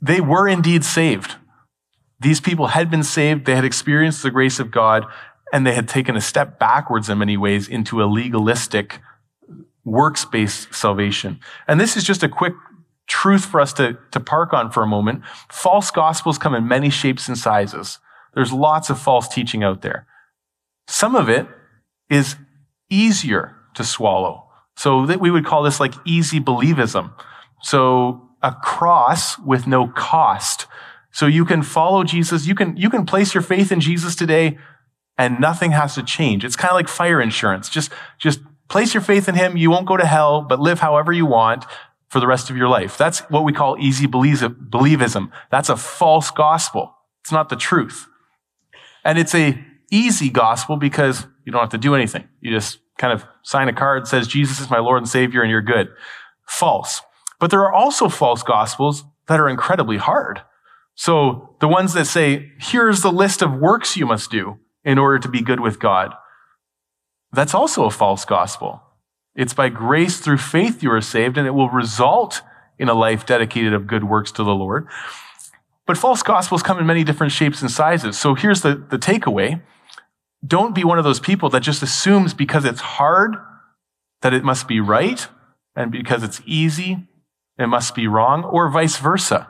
They 0.00 0.20
were 0.20 0.48
indeed 0.48 0.84
saved. 0.84 1.36
These 2.22 2.40
people 2.40 2.68
had 2.68 2.90
been 2.90 3.02
saved. 3.02 3.44
They 3.46 3.54
had 3.54 3.64
experienced 3.64 4.22
the 4.22 4.30
grace 4.30 4.58
of 4.58 4.70
God 4.70 5.06
and 5.52 5.66
they 5.66 5.74
had 5.74 5.88
taken 5.88 6.16
a 6.16 6.20
step 6.20 6.58
backwards 6.58 7.08
in 7.08 7.18
many 7.18 7.36
ways 7.36 7.68
into 7.68 8.02
a 8.02 8.06
legalistic 8.06 9.00
works 9.84 10.24
based 10.24 10.72
salvation. 10.72 11.40
And 11.68 11.78
this 11.78 11.96
is 11.96 12.04
just 12.04 12.22
a 12.22 12.28
quick 12.28 12.54
truth 13.06 13.44
for 13.44 13.60
us 13.60 13.72
to, 13.74 13.98
to 14.12 14.20
park 14.20 14.52
on 14.52 14.70
for 14.70 14.82
a 14.82 14.86
moment. 14.86 15.22
False 15.50 15.90
gospels 15.90 16.38
come 16.38 16.54
in 16.54 16.66
many 16.66 16.88
shapes 16.88 17.28
and 17.28 17.36
sizes. 17.36 17.98
There's 18.34 18.52
lots 18.52 18.88
of 18.88 18.98
false 18.98 19.28
teaching 19.28 19.62
out 19.62 19.82
there. 19.82 20.06
Some 20.88 21.14
of 21.14 21.28
it 21.28 21.46
is 22.08 22.36
easier 22.88 23.56
to 23.74 23.84
swallow. 23.84 24.48
So 24.76 25.04
that 25.06 25.20
we 25.20 25.30
would 25.30 25.44
call 25.44 25.62
this 25.62 25.80
like 25.80 25.94
easy 26.06 26.40
believism. 26.40 27.12
So 27.62 28.28
a 28.42 28.52
cross 28.52 29.38
with 29.38 29.66
no 29.66 29.88
cost. 29.88 30.66
So 31.12 31.26
you 31.26 31.44
can 31.44 31.62
follow 31.62 32.04
Jesus. 32.04 32.46
You 32.46 32.54
can, 32.54 32.76
you 32.76 32.90
can 32.90 33.06
place 33.06 33.34
your 33.34 33.42
faith 33.42 33.70
in 33.70 33.80
Jesus 33.80 34.16
today 34.16 34.58
and 35.18 35.38
nothing 35.38 35.72
has 35.72 35.94
to 35.94 36.02
change. 36.02 36.44
It's 36.44 36.56
kind 36.56 36.70
of 36.70 36.74
like 36.74 36.88
fire 36.88 37.20
insurance. 37.20 37.68
Just, 37.68 37.92
just 38.18 38.40
place 38.68 38.94
your 38.94 39.02
faith 39.02 39.28
in 39.28 39.34
him. 39.34 39.56
You 39.56 39.70
won't 39.70 39.86
go 39.86 39.96
to 39.96 40.06
hell, 40.06 40.42
but 40.42 40.58
live 40.58 40.80
however 40.80 41.12
you 41.12 41.26
want 41.26 41.66
for 42.08 42.18
the 42.20 42.26
rest 42.26 42.50
of 42.50 42.56
your 42.56 42.68
life. 42.68 42.96
That's 42.96 43.20
what 43.30 43.44
we 43.44 43.52
call 43.52 43.76
easy 43.78 44.06
believism. 44.06 45.30
That's 45.50 45.68
a 45.68 45.76
false 45.76 46.30
gospel. 46.30 46.94
It's 47.20 47.32
not 47.32 47.48
the 47.50 47.56
truth. 47.56 48.06
And 49.04 49.18
it's 49.18 49.34
a 49.34 49.62
easy 49.90 50.30
gospel 50.30 50.76
because 50.76 51.26
you 51.44 51.52
don't 51.52 51.60
have 51.60 51.70
to 51.70 51.78
do 51.78 51.94
anything. 51.94 52.28
You 52.40 52.50
just 52.52 52.78
kind 52.98 53.12
of 53.12 53.24
sign 53.42 53.68
a 53.68 53.72
card 53.72 54.02
that 54.02 54.08
says, 54.08 54.26
Jesus 54.28 54.60
is 54.60 54.70
my 54.70 54.78
Lord 54.78 54.98
and 54.98 55.08
Savior, 55.08 55.42
and 55.42 55.50
you're 55.50 55.62
good. 55.62 55.88
False. 56.46 57.02
But 57.38 57.50
there 57.50 57.60
are 57.60 57.72
also 57.72 58.08
false 58.08 58.42
gospels 58.42 59.04
that 59.26 59.40
are 59.40 59.48
incredibly 59.48 59.96
hard. 59.96 60.42
So 60.94 61.56
the 61.60 61.68
ones 61.68 61.94
that 61.94 62.06
say, 62.06 62.52
here's 62.58 63.00
the 63.00 63.12
list 63.12 63.42
of 63.42 63.54
works 63.54 63.96
you 63.96 64.06
must 64.06 64.30
do 64.30 64.58
in 64.84 64.98
order 64.98 65.18
to 65.18 65.28
be 65.28 65.40
good 65.40 65.60
with 65.60 65.78
God. 65.78 66.14
That's 67.32 67.54
also 67.54 67.84
a 67.84 67.90
false 67.90 68.24
gospel. 68.24 68.82
It's 69.34 69.54
by 69.54 69.70
grace 69.70 70.20
through 70.20 70.38
faith 70.38 70.82
you 70.82 70.92
are 70.92 71.00
saved, 71.00 71.38
and 71.38 71.46
it 71.46 71.52
will 71.52 71.70
result 71.70 72.42
in 72.78 72.88
a 72.88 72.94
life 72.94 73.24
dedicated 73.24 73.72
of 73.72 73.86
good 73.86 74.04
works 74.04 74.30
to 74.32 74.44
the 74.44 74.54
Lord. 74.54 74.86
But 75.86 75.96
false 75.96 76.22
gospels 76.22 76.62
come 76.62 76.78
in 76.78 76.86
many 76.86 77.04
different 77.04 77.32
shapes 77.32 77.62
and 77.62 77.70
sizes. 77.70 78.18
So 78.18 78.34
here's 78.34 78.60
the, 78.60 78.74
the 78.74 78.98
takeaway. 78.98 79.62
Don't 80.46 80.74
be 80.74 80.84
one 80.84 80.98
of 80.98 81.04
those 81.04 81.20
people 81.20 81.48
that 81.50 81.60
just 81.60 81.82
assumes 81.82 82.34
because 82.34 82.64
it's 82.64 82.80
hard 82.80 83.36
that 84.20 84.34
it 84.34 84.44
must 84.44 84.68
be 84.68 84.80
right, 84.80 85.26
and 85.74 85.90
because 85.90 86.22
it's 86.22 86.42
easy, 86.44 87.08
it 87.58 87.66
must 87.66 87.94
be 87.94 88.06
wrong, 88.06 88.44
or 88.44 88.68
vice 88.70 88.98
versa. 88.98 89.48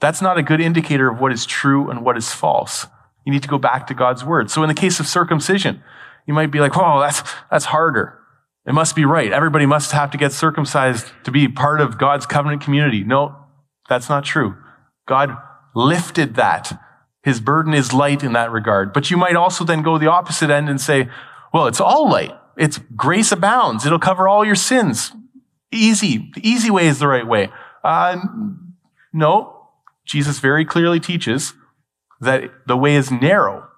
That's 0.00 0.22
not 0.22 0.38
a 0.38 0.42
good 0.42 0.60
indicator 0.60 1.10
of 1.10 1.20
what 1.20 1.32
is 1.32 1.44
true 1.44 1.90
and 1.90 2.04
what 2.04 2.16
is 2.16 2.32
false. 2.32 2.86
You 3.24 3.32
need 3.32 3.42
to 3.42 3.48
go 3.48 3.58
back 3.58 3.86
to 3.88 3.94
God's 3.94 4.24
word. 4.24 4.50
So 4.50 4.62
in 4.62 4.68
the 4.68 4.74
case 4.74 5.00
of 5.00 5.06
circumcision, 5.06 5.82
you 6.26 6.34
might 6.34 6.50
be 6.50 6.60
like, 6.60 6.76
oh, 6.76 7.00
that's, 7.00 7.22
that's 7.50 7.66
harder. 7.66 8.18
It 8.66 8.72
must 8.72 8.94
be 8.94 9.04
right. 9.04 9.32
Everybody 9.32 9.66
must 9.66 9.92
have 9.92 10.10
to 10.10 10.18
get 10.18 10.32
circumcised 10.32 11.06
to 11.24 11.30
be 11.30 11.48
part 11.48 11.80
of 11.80 11.98
God's 11.98 12.26
covenant 12.26 12.62
community. 12.62 13.02
No, 13.02 13.34
that's 13.88 14.08
not 14.08 14.24
true. 14.24 14.56
God 15.06 15.36
lifted 15.74 16.34
that. 16.34 16.78
His 17.22 17.40
burden 17.40 17.74
is 17.74 17.92
light 17.92 18.22
in 18.22 18.34
that 18.34 18.52
regard. 18.52 18.92
But 18.92 19.10
you 19.10 19.16
might 19.16 19.36
also 19.36 19.64
then 19.64 19.82
go 19.82 19.98
the 19.98 20.10
opposite 20.10 20.50
end 20.50 20.68
and 20.68 20.80
say, 20.80 21.08
well, 21.52 21.66
it's 21.66 21.80
all 21.80 22.08
light. 22.08 22.32
It's 22.56 22.78
grace 22.94 23.32
abounds. 23.32 23.86
It'll 23.86 23.98
cover 23.98 24.28
all 24.28 24.44
your 24.44 24.54
sins. 24.54 25.12
Easy. 25.72 26.30
The 26.34 26.46
easy 26.46 26.70
way 26.70 26.86
is 26.86 26.98
the 26.98 27.08
right 27.08 27.26
way. 27.26 27.50
Uh, 27.82 28.16
no, 29.12 29.57
Jesus 30.08 30.40
very 30.40 30.64
clearly 30.64 30.98
teaches 30.98 31.54
that 32.20 32.50
the 32.66 32.76
way 32.76 32.96
is 32.96 33.12
narrow 33.12 33.68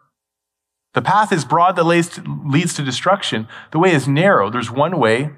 the 0.93 1.03
path 1.03 1.33
is 1.33 1.45
broad 1.45 1.77
that 1.77 1.85
leads 1.85 2.75
to 2.75 2.83
destruction. 2.83 3.47
The 3.71 3.79
way 3.79 3.93
is 3.93 4.09
narrow. 4.09 4.51
There's 4.51 4.71
one 4.71 4.99
way, 4.99 5.31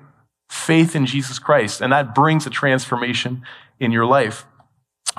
faith 0.49 0.96
in 0.96 1.04
Jesus 1.04 1.38
Christ, 1.38 1.80
and 1.80 1.92
that 1.92 2.14
brings 2.14 2.46
a 2.46 2.50
transformation 2.50 3.42
in 3.78 3.92
your 3.92 4.06
life. 4.06 4.46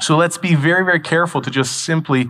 So 0.02 0.18
let's 0.18 0.40
be 0.40 0.56
very, 0.56 0.84
very 0.84 1.00
careful 1.00 1.42
to 1.42 1.52
just 1.52 1.84
simply 1.84 2.30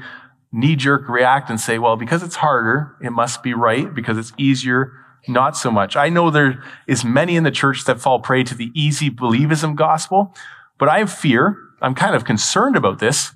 knee 0.52 0.76
jerk 0.76 1.08
react 1.08 1.50
and 1.50 1.60
say, 1.60 1.80
well, 1.80 1.96
because 1.96 2.24
it's 2.24 2.36
harder, 2.36 2.96
it 3.02 3.12
must 3.12 3.42
be 3.42 3.54
right. 3.54 3.94
Because 3.94 4.18
it's 4.18 4.34
easier, 4.38 4.92
not 5.30 5.56
so 5.56 5.72
much. 5.72 5.96
I 5.96 6.10
know 6.10 6.30
there 6.30 6.62
is 6.88 7.06
many 7.06 7.38
in 7.38 7.44
the 7.44 7.52
church 7.52 7.86
that 7.86 8.02
fall 8.02 8.20
prey 8.20 8.44
to 8.44 8.56
the 8.56 8.72
easy 8.76 9.10
believism 9.10 9.76
gospel, 9.76 10.36
but 10.78 10.90
I 10.90 11.00
have 11.00 11.12
fear, 11.12 11.58
I'm 11.84 11.94
kind 11.94 12.16
of 12.16 12.26
concerned 12.26 12.76
about 12.76 12.98
this 12.98 13.34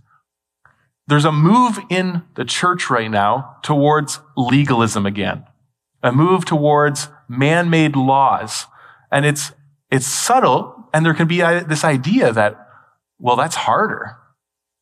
there's 1.07 1.25
a 1.25 1.31
move 1.31 1.79
in 1.89 2.23
the 2.35 2.43
church 2.43 2.89
right 2.89 3.09
now 3.09 3.57
towards 3.63 4.19
legalism 4.35 5.05
again, 5.05 5.45
a 6.03 6.11
move 6.11 6.43
towards 6.43 7.07
man 7.29 7.69
made 7.69 7.95
laws. 7.95 8.65
And 9.09 9.25
it's, 9.25 9.53
it's 9.89 10.05
subtle, 10.05 10.89
and 10.93 11.05
there 11.05 11.13
can 11.13 11.27
be 11.27 11.41
uh, 11.41 11.63
this 11.63 11.85
idea 11.85 12.33
that, 12.33 12.67
well, 13.19 13.37
that's 13.37 13.55
harder. 13.55 14.17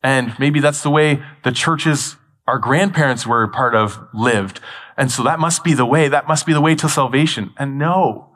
And 0.02 0.36
maybe 0.38 0.58
that's 0.58 0.82
the 0.82 0.90
way 0.90 1.22
the 1.44 1.52
churches 1.52 2.16
our 2.48 2.58
grandparents 2.58 3.26
were 3.26 3.46
part 3.48 3.74
of 3.74 3.98
lived. 4.12 4.60
And 4.96 5.10
so 5.10 5.22
that 5.24 5.38
must 5.38 5.62
be 5.62 5.74
the 5.74 5.86
way, 5.86 6.08
that 6.08 6.28
must 6.28 6.46
be 6.46 6.52
the 6.52 6.60
way 6.60 6.74
to 6.76 6.88
salvation. 6.88 7.52
And 7.56 7.78
no, 7.78 8.30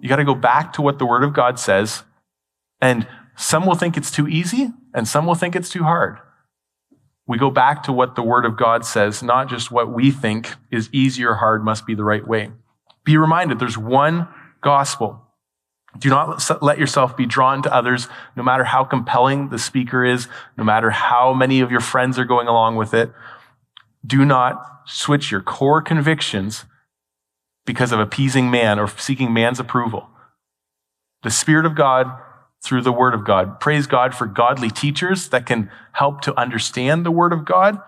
you 0.00 0.08
got 0.08 0.16
to 0.16 0.24
go 0.24 0.34
back 0.34 0.72
to 0.74 0.82
what 0.82 0.98
the 0.98 1.06
word 1.06 1.24
of 1.24 1.32
God 1.32 1.58
says. 1.58 2.04
And 2.80 3.06
some 3.36 3.66
will 3.66 3.74
think 3.74 3.96
it's 3.96 4.10
too 4.10 4.26
easy, 4.26 4.70
and 4.94 5.06
some 5.06 5.26
will 5.26 5.34
think 5.34 5.54
it's 5.54 5.68
too 5.68 5.84
hard. 5.84 6.18
We 7.26 7.38
go 7.38 7.50
back 7.50 7.82
to 7.84 7.92
what 7.92 8.14
the 8.14 8.22
Word 8.22 8.44
of 8.44 8.56
God 8.56 8.84
says, 8.84 9.22
not 9.22 9.48
just 9.48 9.70
what 9.70 9.92
we 9.92 10.10
think 10.10 10.54
is 10.70 10.88
easy 10.92 11.24
or 11.24 11.34
hard 11.34 11.64
must 11.64 11.86
be 11.86 11.94
the 11.94 12.04
right 12.04 12.26
way. 12.26 12.50
Be 13.04 13.16
reminded 13.16 13.58
there's 13.58 13.78
one 13.78 14.28
gospel. 14.62 15.22
Do 15.98 16.08
not 16.08 16.62
let 16.62 16.78
yourself 16.78 17.16
be 17.16 17.26
drawn 17.26 17.62
to 17.62 17.74
others, 17.74 18.08
no 18.36 18.42
matter 18.42 18.64
how 18.64 18.84
compelling 18.84 19.48
the 19.48 19.58
speaker 19.58 20.04
is, 20.04 20.28
no 20.56 20.64
matter 20.64 20.90
how 20.90 21.32
many 21.32 21.60
of 21.60 21.70
your 21.70 21.80
friends 21.80 22.18
are 22.18 22.24
going 22.24 22.48
along 22.48 22.76
with 22.76 22.94
it. 22.94 23.12
Do 24.04 24.24
not 24.24 24.82
switch 24.86 25.30
your 25.30 25.40
core 25.40 25.82
convictions 25.82 26.64
because 27.64 27.92
of 27.92 27.98
appeasing 27.98 28.50
man 28.50 28.78
or 28.78 28.88
seeking 28.88 29.32
man's 29.32 29.58
approval. 29.58 30.08
The 31.22 31.30
Spirit 31.30 31.66
of 31.66 31.74
God 31.74 32.06
through 32.62 32.82
the 32.82 32.92
Word 32.92 33.14
of 33.14 33.24
God. 33.24 33.60
Praise 33.60 33.86
God 33.86 34.14
for 34.14 34.26
godly 34.26 34.70
teachers 34.70 35.28
that 35.28 35.46
can 35.46 35.70
help 35.92 36.20
to 36.22 36.38
understand 36.38 37.04
the 37.04 37.10
Word 37.10 37.32
of 37.32 37.44
God. 37.44 37.78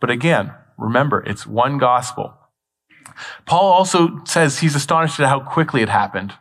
But 0.00 0.10
again, 0.10 0.52
remember, 0.78 1.22
it's 1.26 1.46
one 1.46 1.78
gospel. 1.78 2.34
Paul 3.46 3.72
also 3.72 4.22
says 4.24 4.58
he's 4.58 4.74
astonished 4.74 5.20
at 5.20 5.28
how 5.28 5.40
quickly 5.40 5.82
it 5.82 5.88
happened. 5.88 6.34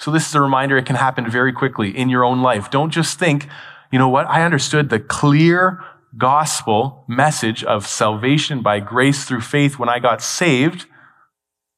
So 0.00 0.10
this 0.10 0.28
is 0.28 0.34
a 0.34 0.40
reminder 0.40 0.76
it 0.76 0.86
can 0.86 0.96
happen 0.96 1.28
very 1.28 1.52
quickly 1.52 1.96
in 1.96 2.08
your 2.08 2.24
own 2.24 2.42
life. 2.42 2.70
Don't 2.70 2.90
just 2.90 3.18
think, 3.18 3.48
you 3.90 3.98
know 3.98 4.08
what? 4.08 4.26
I 4.28 4.44
understood 4.44 4.90
the 4.90 5.00
clear 5.00 5.82
gospel 6.16 7.04
message 7.08 7.64
of 7.64 7.86
salvation 7.86 8.62
by 8.62 8.80
grace 8.80 9.24
through 9.24 9.40
faith 9.40 9.78
when 9.78 9.88
I 9.88 9.98
got 9.98 10.22
saved, 10.22 10.86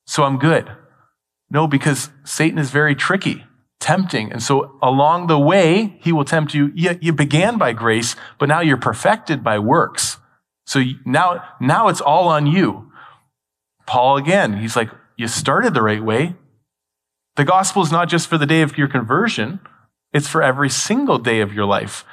so 0.07 0.25
I'm 0.25 0.39
good. 0.39 0.71
No, 1.51 1.67
because 1.67 2.11
Satan 2.25 2.59
is 2.59 2.71
very 2.71 2.95
tricky, 2.95 3.45
tempting. 3.81 4.31
And 4.31 4.43
so 4.43 4.79
along 4.83 5.27
the 5.27 5.39
way, 5.39 5.99
he 6.01 6.13
will 6.13 6.25
tempt 6.25 6.55
you. 6.55 6.71
You, 6.75 6.99
you 7.01 7.13
began 7.13 7.59
by 7.59 7.73
grace, 7.73 8.15
but 8.39 8.49
now 8.49 8.61
you're 8.61 8.77
perfected 8.77 9.43
by 9.43 9.59
works. 9.59 10.19
So 10.67 10.83
now, 11.05 11.43
now 11.61 11.89
it's 11.89 12.01
all 12.01 12.29
on 12.29 12.47
you. 12.47 12.93
Paul 13.87 14.17
again, 14.17 14.61
he's 14.61 14.77
like, 14.77 14.91
you 15.17 15.27
started 15.27 15.75
the 15.75 15.83
right 15.83 16.03
way. 16.03 16.37
The 17.37 17.45
gospel 17.45 17.83
is 17.83 17.91
not 17.91 18.09
just 18.09 18.29
for 18.29 18.39
the 18.39 18.47
day 18.47 18.63
of 18.63 18.79
your 18.79 18.87
conversion. 18.87 19.61
It's 20.13 20.29
for 20.29 20.43
every 20.43 20.71
single 20.71 21.19
day 21.19 21.41
of 21.41 21.53
your 21.53 21.65
life. 21.65 22.05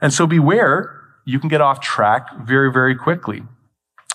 And 0.00 0.12
so 0.12 0.26
beware 0.26 1.00
you 1.24 1.40
can 1.40 1.48
get 1.48 1.60
off 1.60 1.80
track 1.80 2.28
very, 2.40 2.72
very 2.72 2.94
quickly. 2.94 3.42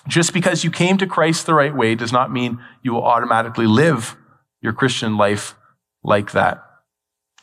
Just 0.07 0.33
because 0.33 0.63
you 0.63 0.71
came 0.71 0.97
to 0.97 1.05
Christ 1.05 1.45
the 1.45 1.53
right 1.53 1.75
way 1.75 1.93
does 1.93 2.11
not 2.11 2.31
mean 2.31 2.59
you 2.81 2.93
will 2.93 3.03
automatically 3.03 3.67
live 3.67 4.15
your 4.61 4.73
Christian 4.73 5.17
life 5.17 5.55
like 6.03 6.31
that. 6.31 6.63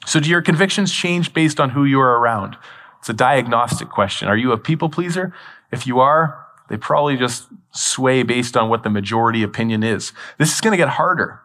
So, 0.06 0.20
do 0.20 0.30
your 0.30 0.42
convictions 0.42 0.92
change 0.92 1.34
based 1.34 1.60
on 1.60 1.70
who 1.70 1.84
you 1.84 2.00
are 2.00 2.18
around? 2.18 2.56
It's 3.00 3.08
a 3.08 3.14
diagnostic 3.14 3.90
question. 3.90 4.28
Are 4.28 4.36
you 4.36 4.52
a 4.52 4.58
people 4.58 4.88
pleaser? 4.88 5.34
If 5.70 5.86
you 5.86 6.00
are, 6.00 6.46
they 6.68 6.76
probably 6.76 7.16
just 7.16 7.46
sway 7.72 8.22
based 8.22 8.56
on 8.56 8.68
what 8.68 8.82
the 8.82 8.90
majority 8.90 9.42
opinion 9.42 9.82
is. 9.82 10.12
This 10.38 10.54
is 10.54 10.60
going 10.60 10.72
to 10.72 10.76
get 10.76 10.90
harder. 10.90 11.40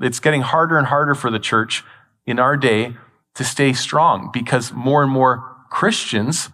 It's 0.00 0.20
getting 0.20 0.42
harder 0.42 0.76
and 0.78 0.86
harder 0.86 1.14
for 1.14 1.30
the 1.30 1.38
church 1.38 1.84
in 2.26 2.38
our 2.38 2.56
day 2.56 2.96
to 3.34 3.44
stay 3.44 3.72
strong 3.72 4.30
because 4.32 4.72
more 4.72 5.02
and 5.02 5.10
more 5.10 5.56
Christians 5.70 6.50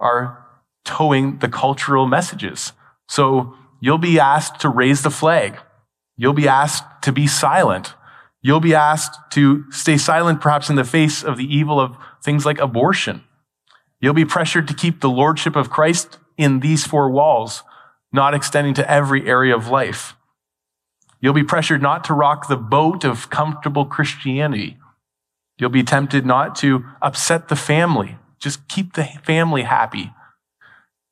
are 0.00 0.46
towing 0.84 1.38
the 1.38 1.48
cultural 1.48 2.06
messages. 2.06 2.72
So 3.08 3.54
you'll 3.80 3.98
be 3.98 4.18
asked 4.18 4.60
to 4.60 4.68
raise 4.68 5.02
the 5.02 5.10
flag. 5.10 5.58
You'll 6.16 6.32
be 6.32 6.48
asked 6.48 6.84
to 7.02 7.12
be 7.12 7.26
silent. 7.26 7.94
You'll 8.40 8.60
be 8.60 8.74
asked 8.74 9.18
to 9.32 9.70
stay 9.70 9.96
silent, 9.96 10.40
perhaps 10.40 10.70
in 10.70 10.76
the 10.76 10.84
face 10.84 11.22
of 11.22 11.36
the 11.36 11.44
evil 11.44 11.80
of 11.80 11.96
things 12.22 12.46
like 12.46 12.60
abortion. 12.60 13.24
You'll 14.00 14.14
be 14.14 14.24
pressured 14.24 14.68
to 14.68 14.74
keep 14.74 15.00
the 15.00 15.10
lordship 15.10 15.56
of 15.56 15.70
Christ 15.70 16.18
in 16.36 16.60
these 16.60 16.86
four 16.86 17.10
walls, 17.10 17.64
not 18.12 18.34
extending 18.34 18.74
to 18.74 18.90
every 18.90 19.28
area 19.28 19.56
of 19.56 19.68
life. 19.68 20.14
You'll 21.20 21.34
be 21.34 21.42
pressured 21.42 21.82
not 21.82 22.04
to 22.04 22.14
rock 22.14 22.46
the 22.46 22.56
boat 22.56 23.04
of 23.04 23.28
comfortable 23.28 23.84
Christianity. 23.84 24.78
You'll 25.58 25.70
be 25.70 25.82
tempted 25.82 26.24
not 26.24 26.54
to 26.56 26.84
upset 27.02 27.48
the 27.48 27.56
family 27.56 28.18
just 28.38 28.68
keep 28.68 28.94
the 28.94 29.04
family 29.24 29.62
happy. 29.62 30.12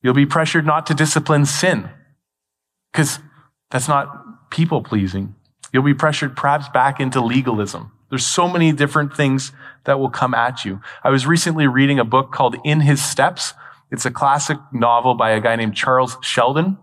You'll 0.01 0.13
be 0.13 0.25
pressured 0.25 0.65
not 0.65 0.85
to 0.87 0.93
discipline 0.93 1.45
sin 1.45 1.89
because 2.91 3.19
that's 3.69 3.87
not 3.87 4.49
people 4.49 4.81
pleasing. 4.81 5.35
You'll 5.73 5.83
be 5.83 5.93
pressured 5.93 6.35
perhaps 6.35 6.69
back 6.69 6.99
into 6.99 7.21
legalism. 7.21 7.91
There's 8.09 8.25
so 8.25 8.47
many 8.47 8.71
different 8.71 9.15
things 9.15 9.51
that 9.83 9.99
will 9.99 10.09
come 10.09 10.33
at 10.33 10.63
you. 10.63 10.81
I 11.03 11.09
was 11.09 11.27
recently 11.27 11.67
reading 11.67 11.99
a 11.99 12.05
book 12.05 12.31
called 12.31 12.55
In 12.63 12.81
His 12.81 13.03
Steps. 13.03 13.53
It's 13.91 14.05
a 14.05 14.11
classic 14.11 14.57
novel 14.71 15.13
by 15.13 15.31
a 15.31 15.41
guy 15.41 15.55
named 15.55 15.75
Charles 15.75 16.17
Sheldon. 16.21 16.77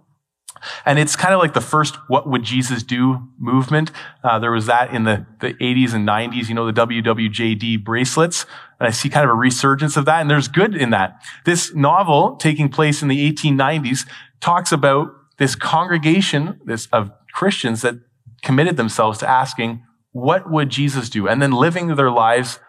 And 0.86 0.98
it's 0.98 1.16
kind 1.16 1.34
of 1.34 1.40
like 1.40 1.52
the 1.52 1.60
first 1.60 1.96
What 2.08 2.28
Would 2.28 2.42
Jesus 2.42 2.82
Do 2.82 3.28
movement. 3.38 3.90
Uh, 4.22 4.38
there 4.38 4.50
was 4.50 4.66
that 4.66 4.94
in 4.94 5.04
the, 5.04 5.26
the 5.40 5.54
80s 5.54 5.92
and 5.92 6.06
90s, 6.08 6.48
you 6.48 6.54
know, 6.54 6.70
the 6.70 6.86
WWJD 6.86 7.84
bracelets. 7.84 8.46
And 8.80 8.86
I 8.86 8.90
see 8.90 9.08
kind 9.08 9.24
of 9.24 9.30
a 9.30 9.34
resurgence 9.34 9.96
of 9.96 10.04
that. 10.06 10.20
And 10.20 10.30
there's 10.30 10.48
good 10.48 10.74
in 10.74 10.90
that. 10.90 11.20
This 11.44 11.74
novel 11.74 12.36
taking 12.36 12.68
place 12.68 13.02
in 13.02 13.08
the 13.08 13.32
1890s 13.32 14.06
talks 14.40 14.72
about 14.72 15.08
this 15.38 15.54
congregation 15.54 16.60
this, 16.64 16.86
of 16.92 17.10
Christians 17.32 17.82
that 17.82 17.96
committed 18.44 18.76
themselves 18.76 19.18
to 19.18 19.28
asking, 19.28 19.82
what 20.12 20.48
would 20.50 20.70
Jesus 20.70 21.10
do? 21.10 21.26
And 21.26 21.42
then 21.42 21.50
living 21.50 21.96
their 21.96 22.10
lives 22.10 22.60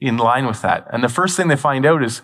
in 0.00 0.16
line 0.16 0.46
with 0.46 0.62
that. 0.62 0.86
And 0.92 1.04
the 1.04 1.08
first 1.08 1.36
thing 1.36 1.48
they 1.48 1.56
find 1.56 1.86
out 1.86 2.02
is 2.02 2.22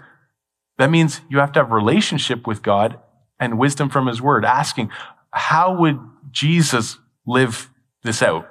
that 0.78 0.90
means 0.90 1.20
you 1.28 1.38
have 1.38 1.52
to 1.52 1.60
have 1.60 1.70
relationship 1.70 2.46
with 2.46 2.62
God 2.62 2.98
and 3.38 3.58
wisdom 3.58 3.88
from 3.88 4.06
his 4.06 4.20
word, 4.20 4.44
asking, 4.44 4.90
how 5.32 5.76
would 5.76 5.98
Jesus 6.30 6.98
live 7.26 7.70
this 8.02 8.22
out? 8.22 8.48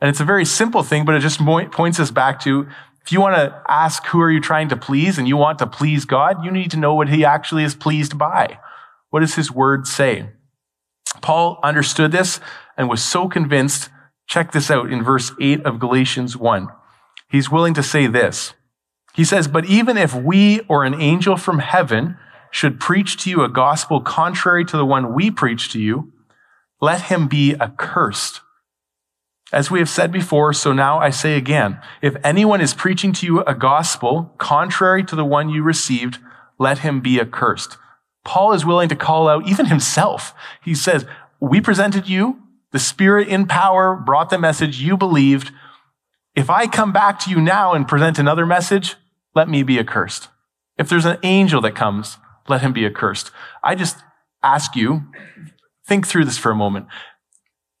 And 0.00 0.08
it's 0.08 0.20
a 0.20 0.24
very 0.24 0.44
simple 0.44 0.82
thing, 0.82 1.04
but 1.04 1.14
it 1.14 1.20
just 1.20 1.40
points 1.40 2.00
us 2.00 2.10
back 2.10 2.40
to 2.40 2.66
if 3.04 3.12
you 3.12 3.20
want 3.20 3.36
to 3.36 3.62
ask 3.68 4.06
who 4.06 4.20
are 4.20 4.30
you 4.30 4.40
trying 4.40 4.68
to 4.70 4.76
please 4.76 5.18
and 5.18 5.28
you 5.28 5.36
want 5.36 5.58
to 5.58 5.66
please 5.66 6.04
God, 6.04 6.44
you 6.44 6.50
need 6.50 6.70
to 6.70 6.78
know 6.78 6.94
what 6.94 7.08
he 7.08 7.24
actually 7.24 7.62
is 7.62 7.74
pleased 7.74 8.16
by. 8.16 8.58
What 9.10 9.20
does 9.20 9.34
his 9.34 9.52
word 9.52 9.86
say? 9.86 10.30
Paul 11.20 11.58
understood 11.62 12.12
this 12.12 12.40
and 12.76 12.88
was 12.88 13.02
so 13.02 13.28
convinced. 13.28 13.90
Check 14.26 14.52
this 14.52 14.70
out 14.70 14.90
in 14.90 15.02
verse 15.02 15.32
8 15.40 15.64
of 15.64 15.78
Galatians 15.78 16.36
1. 16.36 16.68
He's 17.28 17.50
willing 17.50 17.74
to 17.74 17.82
say 17.82 18.06
this. 18.06 18.54
He 19.14 19.24
says, 19.24 19.48
But 19.48 19.66
even 19.66 19.96
if 19.96 20.14
we 20.14 20.60
or 20.68 20.84
an 20.84 21.00
angel 21.00 21.36
from 21.36 21.60
heaven 21.60 22.16
should 22.50 22.80
preach 22.80 23.16
to 23.24 23.30
you 23.30 23.42
a 23.42 23.48
gospel 23.48 24.00
contrary 24.00 24.64
to 24.64 24.76
the 24.76 24.86
one 24.86 25.14
we 25.14 25.30
preach 25.30 25.72
to 25.72 25.80
you, 25.80 26.12
let 26.80 27.02
him 27.02 27.28
be 27.28 27.54
accursed. 27.60 28.40
As 29.52 29.70
we 29.70 29.78
have 29.78 29.88
said 29.88 30.10
before, 30.10 30.52
so 30.52 30.72
now 30.72 30.98
I 30.98 31.10
say 31.10 31.36
again, 31.36 31.80
if 32.02 32.16
anyone 32.24 32.60
is 32.60 32.74
preaching 32.74 33.12
to 33.14 33.26
you 33.26 33.40
a 33.42 33.54
gospel 33.54 34.34
contrary 34.38 35.04
to 35.04 35.16
the 35.16 35.24
one 35.24 35.48
you 35.48 35.62
received, 35.62 36.18
let 36.58 36.78
him 36.78 37.00
be 37.00 37.20
accursed. 37.20 37.78
Paul 38.24 38.52
is 38.52 38.64
willing 38.64 38.88
to 38.88 38.96
call 38.96 39.28
out 39.28 39.46
even 39.46 39.66
himself. 39.66 40.34
He 40.62 40.74
says, 40.74 41.06
we 41.40 41.60
presented 41.60 42.08
you, 42.08 42.42
the 42.72 42.78
spirit 42.78 43.28
in 43.28 43.46
power 43.46 43.94
brought 43.94 44.30
the 44.30 44.38
message 44.38 44.80
you 44.80 44.96
believed. 44.96 45.52
If 46.34 46.50
I 46.50 46.66
come 46.66 46.92
back 46.92 47.20
to 47.20 47.30
you 47.30 47.40
now 47.40 47.74
and 47.74 47.86
present 47.86 48.18
another 48.18 48.46
message, 48.46 48.96
let 49.34 49.48
me 49.48 49.62
be 49.62 49.78
accursed. 49.78 50.28
If 50.78 50.88
there's 50.88 51.04
an 51.04 51.18
angel 51.22 51.60
that 51.60 51.74
comes, 51.74 52.18
let 52.48 52.62
him 52.62 52.72
be 52.72 52.86
accursed. 52.86 53.30
I 53.62 53.74
just 53.74 53.98
ask 54.42 54.74
you, 54.74 55.04
think 55.86 56.06
through 56.06 56.24
this 56.24 56.38
for 56.38 56.50
a 56.50 56.56
moment. 56.56 56.86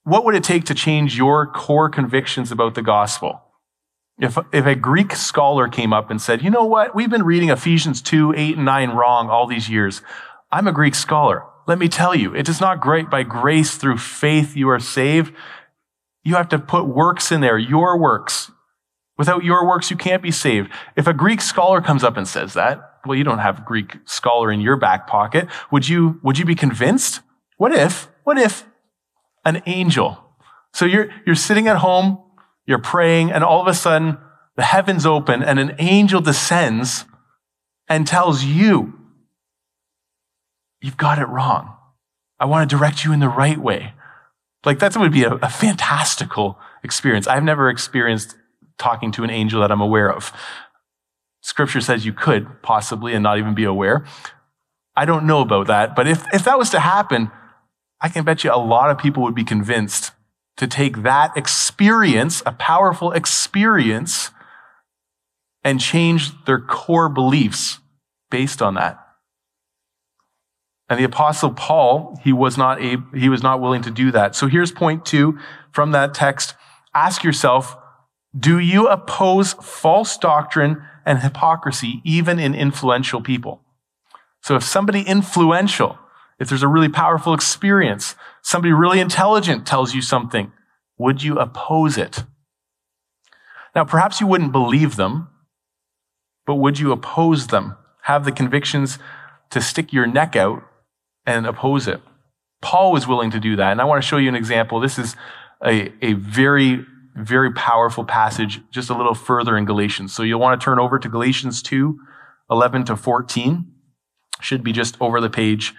What 0.04 0.24
would 0.24 0.34
it 0.34 0.44
take 0.44 0.64
to 0.64 0.74
change 0.74 1.16
your 1.16 1.46
core 1.46 1.88
convictions 1.88 2.52
about 2.52 2.74
the 2.74 2.82
gospel? 2.82 3.40
If, 4.18 4.38
if 4.52 4.66
a 4.66 4.76
Greek 4.76 5.16
scholar 5.16 5.66
came 5.66 5.92
up 5.92 6.10
and 6.10 6.20
said, 6.20 6.42
you 6.42 6.50
know 6.50 6.64
what? 6.64 6.94
We've 6.94 7.10
been 7.10 7.24
reading 7.24 7.50
Ephesians 7.50 8.00
2, 8.00 8.34
8, 8.36 8.56
and 8.56 8.64
9 8.64 8.90
wrong 8.90 9.28
all 9.28 9.46
these 9.46 9.68
years. 9.68 10.02
I'm 10.54 10.68
a 10.68 10.72
Greek 10.72 10.94
scholar. 10.94 11.42
Let 11.66 11.80
me 11.80 11.88
tell 11.88 12.14
you, 12.14 12.32
it 12.32 12.48
is 12.48 12.60
not 12.60 12.80
great 12.80 13.10
by 13.10 13.24
grace 13.24 13.76
through 13.76 13.98
faith 13.98 14.54
you 14.54 14.68
are 14.68 14.78
saved. 14.78 15.34
You 16.22 16.36
have 16.36 16.48
to 16.50 16.60
put 16.60 16.86
works 16.86 17.32
in 17.32 17.40
there, 17.40 17.58
your 17.58 17.98
works. 17.98 18.52
Without 19.18 19.42
your 19.42 19.66
works, 19.66 19.90
you 19.90 19.96
can't 19.96 20.22
be 20.22 20.30
saved. 20.30 20.70
If 20.94 21.08
a 21.08 21.12
Greek 21.12 21.40
scholar 21.40 21.80
comes 21.80 22.04
up 22.04 22.16
and 22.16 22.28
says 22.28 22.54
that, 22.54 23.00
well, 23.04 23.18
you 23.18 23.24
don't 23.24 23.40
have 23.40 23.58
a 23.58 23.62
Greek 23.62 23.96
scholar 24.04 24.52
in 24.52 24.60
your 24.60 24.76
back 24.76 25.08
pocket. 25.08 25.48
Would 25.72 25.88
you, 25.88 26.20
would 26.22 26.38
you 26.38 26.44
be 26.44 26.54
convinced? 26.54 27.20
What 27.56 27.72
if, 27.72 28.08
what 28.22 28.38
if 28.38 28.64
an 29.44 29.60
angel? 29.66 30.24
So 30.72 30.84
you're, 30.84 31.08
you're 31.26 31.34
sitting 31.34 31.66
at 31.66 31.78
home, 31.78 32.22
you're 32.64 32.78
praying, 32.78 33.32
and 33.32 33.42
all 33.42 33.60
of 33.60 33.66
a 33.66 33.74
sudden 33.74 34.18
the 34.54 34.62
heavens 34.62 35.04
open 35.04 35.42
and 35.42 35.58
an 35.58 35.74
angel 35.80 36.20
descends 36.20 37.06
and 37.88 38.06
tells 38.06 38.44
you, 38.44 39.00
you've 40.84 40.98
got 40.98 41.18
it 41.18 41.28
wrong. 41.28 41.74
I 42.38 42.44
want 42.44 42.68
to 42.68 42.76
direct 42.76 43.04
you 43.04 43.12
in 43.12 43.20
the 43.20 43.28
right 43.28 43.56
way. 43.56 43.94
Like 44.66 44.80
that 44.80 44.94
would 44.96 45.12
be 45.12 45.24
a, 45.24 45.32
a 45.36 45.48
fantastical 45.48 46.58
experience. 46.82 47.26
I've 47.26 47.42
never 47.42 47.70
experienced 47.70 48.36
talking 48.76 49.10
to 49.12 49.24
an 49.24 49.30
angel 49.30 49.62
that 49.62 49.72
I'm 49.72 49.80
aware 49.80 50.12
of. 50.12 50.30
Scripture 51.40 51.80
says 51.80 52.04
you 52.04 52.12
could 52.12 52.60
possibly 52.60 53.14
and 53.14 53.22
not 53.22 53.38
even 53.38 53.54
be 53.54 53.64
aware. 53.64 54.04
I 54.94 55.06
don't 55.06 55.26
know 55.26 55.40
about 55.40 55.68
that, 55.68 55.96
but 55.96 56.06
if, 56.06 56.22
if 56.34 56.44
that 56.44 56.58
was 56.58 56.68
to 56.70 56.80
happen, 56.80 57.30
I 58.00 58.10
can 58.10 58.24
bet 58.24 58.44
you 58.44 58.52
a 58.52 58.56
lot 58.56 58.90
of 58.90 58.98
people 58.98 59.22
would 59.22 59.34
be 59.34 59.44
convinced 59.44 60.12
to 60.58 60.66
take 60.66 61.02
that 61.02 61.34
experience, 61.34 62.42
a 62.44 62.52
powerful 62.52 63.10
experience, 63.12 64.30
and 65.62 65.80
change 65.80 66.44
their 66.44 66.60
core 66.60 67.08
beliefs 67.08 67.78
based 68.30 68.60
on 68.60 68.74
that. 68.74 69.03
And 70.94 71.00
the 71.00 71.06
apostle 71.06 71.50
Paul, 71.50 72.16
he 72.22 72.32
was 72.32 72.56
not 72.56 72.80
able, 72.80 73.02
he 73.18 73.28
was 73.28 73.42
not 73.42 73.60
willing 73.60 73.82
to 73.82 73.90
do 73.90 74.12
that. 74.12 74.36
So 74.36 74.46
here's 74.46 74.70
point 74.70 75.04
two 75.04 75.36
from 75.72 75.90
that 75.90 76.14
text. 76.14 76.54
Ask 76.94 77.24
yourself, 77.24 77.76
do 78.38 78.60
you 78.60 78.86
oppose 78.86 79.54
false 79.54 80.16
doctrine 80.16 80.84
and 81.04 81.18
hypocrisy 81.18 82.00
even 82.04 82.38
in 82.38 82.54
influential 82.54 83.20
people? 83.20 83.60
So 84.40 84.54
if 84.54 84.62
somebody 84.62 85.02
influential, 85.02 85.98
if 86.38 86.48
there's 86.48 86.62
a 86.62 86.68
really 86.68 86.88
powerful 86.88 87.34
experience, 87.34 88.14
somebody 88.40 88.72
really 88.72 89.00
intelligent 89.00 89.66
tells 89.66 89.96
you 89.96 90.00
something, 90.00 90.52
would 90.96 91.24
you 91.24 91.40
oppose 91.40 91.98
it? 91.98 92.22
Now, 93.74 93.84
perhaps 93.84 94.20
you 94.20 94.28
wouldn't 94.28 94.52
believe 94.52 94.94
them, 94.94 95.26
but 96.46 96.54
would 96.54 96.78
you 96.78 96.92
oppose 96.92 97.48
them? 97.48 97.76
Have 98.02 98.24
the 98.24 98.30
convictions 98.30 99.00
to 99.50 99.60
stick 99.60 99.92
your 99.92 100.06
neck 100.06 100.36
out 100.36 100.62
and 101.26 101.46
oppose 101.46 101.86
it? 101.88 102.00
Paul 102.60 102.92
was 102.92 103.06
willing 103.06 103.30
to 103.30 103.40
do 103.40 103.56
that. 103.56 103.72
And 103.72 103.80
I 103.80 103.84
want 103.84 104.02
to 104.02 104.08
show 104.08 104.16
you 104.16 104.28
an 104.28 104.34
example. 104.34 104.80
This 104.80 104.98
is 104.98 105.16
a, 105.64 105.92
a 106.02 106.14
very, 106.14 106.84
very 107.14 107.52
powerful 107.52 108.04
passage 108.04 108.60
just 108.70 108.90
a 108.90 108.96
little 108.96 109.14
further 109.14 109.56
in 109.56 109.66
Galatians. 109.66 110.14
So 110.14 110.22
you'll 110.22 110.40
want 110.40 110.58
to 110.58 110.64
turn 110.64 110.78
over 110.78 110.98
to 110.98 111.08
Galatians 111.08 111.62
2, 111.62 111.98
11 112.50 112.84
to 112.86 112.96
14. 112.96 113.70
Should 114.40 114.64
be 114.64 114.72
just 114.72 114.96
over 115.00 115.20
the 115.20 115.30
page. 115.30 115.74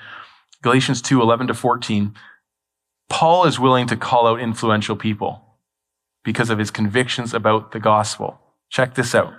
Galatians 0.61 1.01
2, 1.01 1.21
11 1.21 1.47
to 1.47 1.53
14. 1.53 2.13
Paul 3.09 3.45
is 3.45 3.59
willing 3.59 3.87
to 3.87 3.95
call 3.95 4.27
out 4.27 4.39
influential 4.39 4.95
people 4.95 5.41
because 6.23 6.49
of 6.49 6.59
his 6.59 6.71
convictions 6.71 7.33
about 7.33 7.71
the 7.71 7.79
gospel. 7.79 8.39
Check 8.69 8.95
this 8.95 9.13
out. 9.13 9.33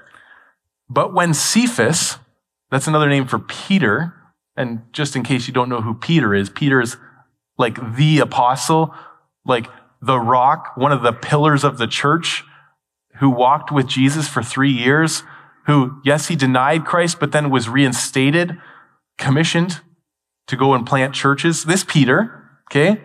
But 0.88 1.12
when 1.12 1.34
Cephas, 1.34 2.18
that's 2.70 2.86
another 2.86 3.08
name 3.08 3.26
for 3.26 3.38
Peter, 3.38 4.14
and 4.56 4.82
just 4.92 5.16
in 5.16 5.22
case 5.22 5.46
you 5.46 5.54
don't 5.54 5.68
know 5.68 5.82
who 5.82 5.94
Peter 5.94 6.34
is, 6.34 6.48
Peter 6.50 6.80
is 6.80 6.96
like 7.58 7.96
the 7.96 8.18
apostle, 8.18 8.94
like 9.44 9.68
the 10.00 10.18
rock, 10.18 10.72
one 10.76 10.92
of 10.92 11.02
the 11.02 11.12
pillars 11.12 11.64
of 11.64 11.78
the 11.78 11.86
church, 11.86 12.44
who 13.18 13.30
walked 13.30 13.72
with 13.72 13.86
Jesus 13.86 14.28
for 14.28 14.42
three 14.42 14.72
years, 14.72 15.22
who, 15.66 16.00
yes, 16.04 16.28
he 16.28 16.36
denied 16.36 16.84
Christ, 16.84 17.18
but 17.18 17.32
then 17.32 17.50
was 17.50 17.68
reinstated, 17.68 18.58
commissioned 19.18 19.80
to 20.46 20.56
go 20.56 20.74
and 20.74 20.86
plant 20.86 21.14
churches. 21.14 21.64
This 21.64 21.84
Peter, 21.84 22.48
okay? 22.70 23.02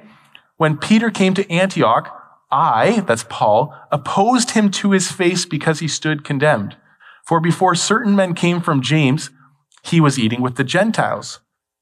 When 0.58 0.78
Peter 0.78 1.10
came 1.10 1.34
to 1.34 1.50
Antioch, 1.50 2.16
I, 2.52 3.04
that's 3.08 3.26
Paul, 3.30 3.74
opposed 3.92 4.52
him 4.52 4.70
to 4.72 4.92
his 4.92 5.12
face 5.12 5.46
because 5.46 5.80
he 5.80 5.88
stood 5.88 6.24
condemned. 6.24 6.76
For 7.26 7.40
before 7.40 7.76
certain 7.76 8.16
men 8.16 8.34
came 8.36 8.62
from 8.62 8.82
James, 8.82 9.32
he 9.84 10.00
was 10.00 10.20
eating 10.20 10.42
with 10.42 10.56
the 10.56 10.64
Gentiles. 10.64 11.40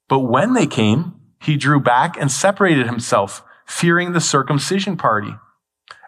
But 0.07 0.19
when 0.19 0.53
they 0.53 0.67
came, 0.67 1.15
he 1.41 1.55
drew 1.55 1.79
back 1.79 2.17
and 2.19 2.31
separated 2.31 2.85
himself, 2.85 3.43
fearing 3.65 4.11
the 4.11 4.21
circumcision 4.21 4.97
party. 4.97 5.35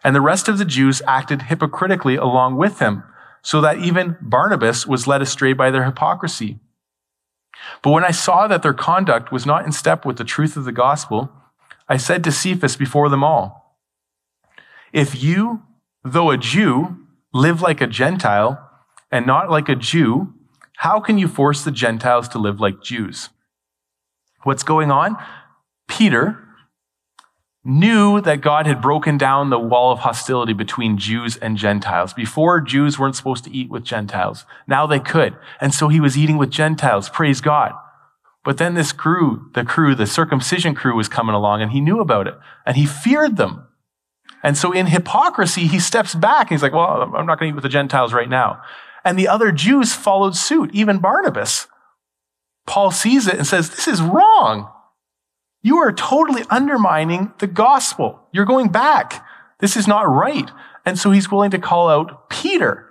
And 0.04 0.16
the 0.16 0.22
rest 0.22 0.48
of 0.48 0.58
the 0.58 0.66
Jews 0.66 1.02
acted 1.08 1.44
hypocritically 1.44 2.16
along 2.16 2.58
with 2.58 2.80
him, 2.80 3.04
so 3.44 3.62
that 3.62 3.78
even 3.78 4.18
Barnabas 4.22 4.88
was 4.88 5.08
led 5.08 5.22
astray 5.22 5.54
by 5.54 5.70
their 5.72 5.86
hypocrisy. 5.86 6.60
But 7.82 7.92
when 7.92 8.04
I 8.04 8.12
saw 8.12 8.48
that 8.48 8.64
their 8.64 8.74
conduct 8.74 9.32
was 9.32 9.46
not 9.46 9.66
in 9.66 9.72
step 9.72 10.06
with 10.06 10.18
the 10.18 10.24
truth 10.24 10.58
of 10.58 10.66
the 10.66 10.72
gospel, 10.72 11.32
I 11.88 11.98
said 11.98 12.24
to 12.24 12.32
Cephas 12.32 12.76
before 12.76 13.10
them 13.10 13.24
all, 13.24 13.78
if 14.92 15.22
you, 15.22 15.64
though 16.04 16.32
a 16.32 16.38
Jew, 16.38 16.98
live 17.34 17.62
like 17.62 17.82
a 17.82 17.88
Gentile 17.88 18.70
and 19.12 19.26
not 19.26 19.50
like 19.50 19.70
a 19.70 19.76
Jew, 19.76 20.34
how 20.82 21.00
can 21.00 21.20
you 21.20 21.28
force 21.28 21.64
the 21.64 21.70
Gentiles 21.70 22.28
to 22.30 22.40
live 22.40 22.60
like 22.60 22.82
Jews? 22.82 23.30
What's 24.42 24.64
going 24.64 24.90
on? 24.90 25.16
Peter 25.88 26.44
knew 27.64 28.20
that 28.22 28.42
God 28.42 28.66
had 28.66 28.82
broken 28.82 29.16
down 29.16 29.52
the 29.52 29.60
wall 29.60 29.92
of 29.92 30.00
hostility 30.00 30.54
between 30.54 30.98
Jews 30.98 31.38
and 31.38 31.56
Gentiles. 31.56 32.16
Before, 32.16 32.60
Jews 32.60 32.98
weren't 32.98 33.16
supposed 33.16 33.44
to 33.44 33.56
eat 33.56 33.70
with 33.70 33.84
Gentiles. 33.84 34.44
Now 34.68 34.88
they 34.88 35.00
could. 35.00 35.38
And 35.60 35.72
so 35.72 35.88
he 35.88 36.00
was 36.00 36.18
eating 36.18 36.40
with 36.40 36.50
Gentiles. 36.50 37.10
Praise 37.10 37.42
God. 37.42 37.74
But 38.44 38.58
then 38.58 38.74
this 38.74 38.92
crew, 38.92 39.52
the 39.54 39.64
crew, 39.64 39.94
the 39.94 40.08
circumcision 40.08 40.74
crew 40.74 40.96
was 40.96 41.08
coming 41.08 41.36
along 41.36 41.62
and 41.62 41.72
he 41.72 41.80
knew 41.80 42.00
about 42.00 42.26
it 42.26 42.34
and 42.66 42.76
he 42.76 42.88
feared 42.88 43.38
them. 43.38 43.68
And 44.42 44.58
so 44.58 44.72
in 44.72 44.88
hypocrisy, 44.88 45.68
he 45.68 45.80
steps 45.80 46.16
back. 46.16 46.50
And 46.50 46.58
he's 46.58 46.64
like, 46.64 46.74
well, 46.74 47.04
I'm 47.16 47.28
not 47.28 47.38
going 47.38 47.52
to 47.52 47.54
eat 47.54 47.56
with 47.56 47.62
the 47.62 47.70
Gentiles 47.70 48.14
right 48.14 48.28
now. 48.28 48.64
And 49.04 49.18
the 49.18 49.28
other 49.28 49.52
Jews 49.52 49.94
followed 49.94 50.36
suit, 50.36 50.72
even 50.74 51.00
Barnabas. 51.00 51.68
Paul 52.68 52.92
sees 52.92 53.28
it 53.28 53.36
and 53.36 53.48
says, 53.48 53.70
this 53.70 53.88
is 53.88 54.02
wrong. 54.02 54.70
You 55.64 55.78
are 55.78 55.92
totally 55.92 56.44
undermining 56.50 57.34
the 57.40 57.48
gospel. 57.48 58.20
You're 58.32 58.46
going 58.46 58.70
back. 58.70 59.26
This 59.60 59.76
is 59.76 59.88
not 59.88 60.10
right. 60.10 60.50
And 60.86 60.98
so 60.98 61.12
he's 61.12 61.32
willing 61.32 61.52
to 61.52 61.60
call 61.60 61.90
out 61.90 62.30
Peter, 62.30 62.88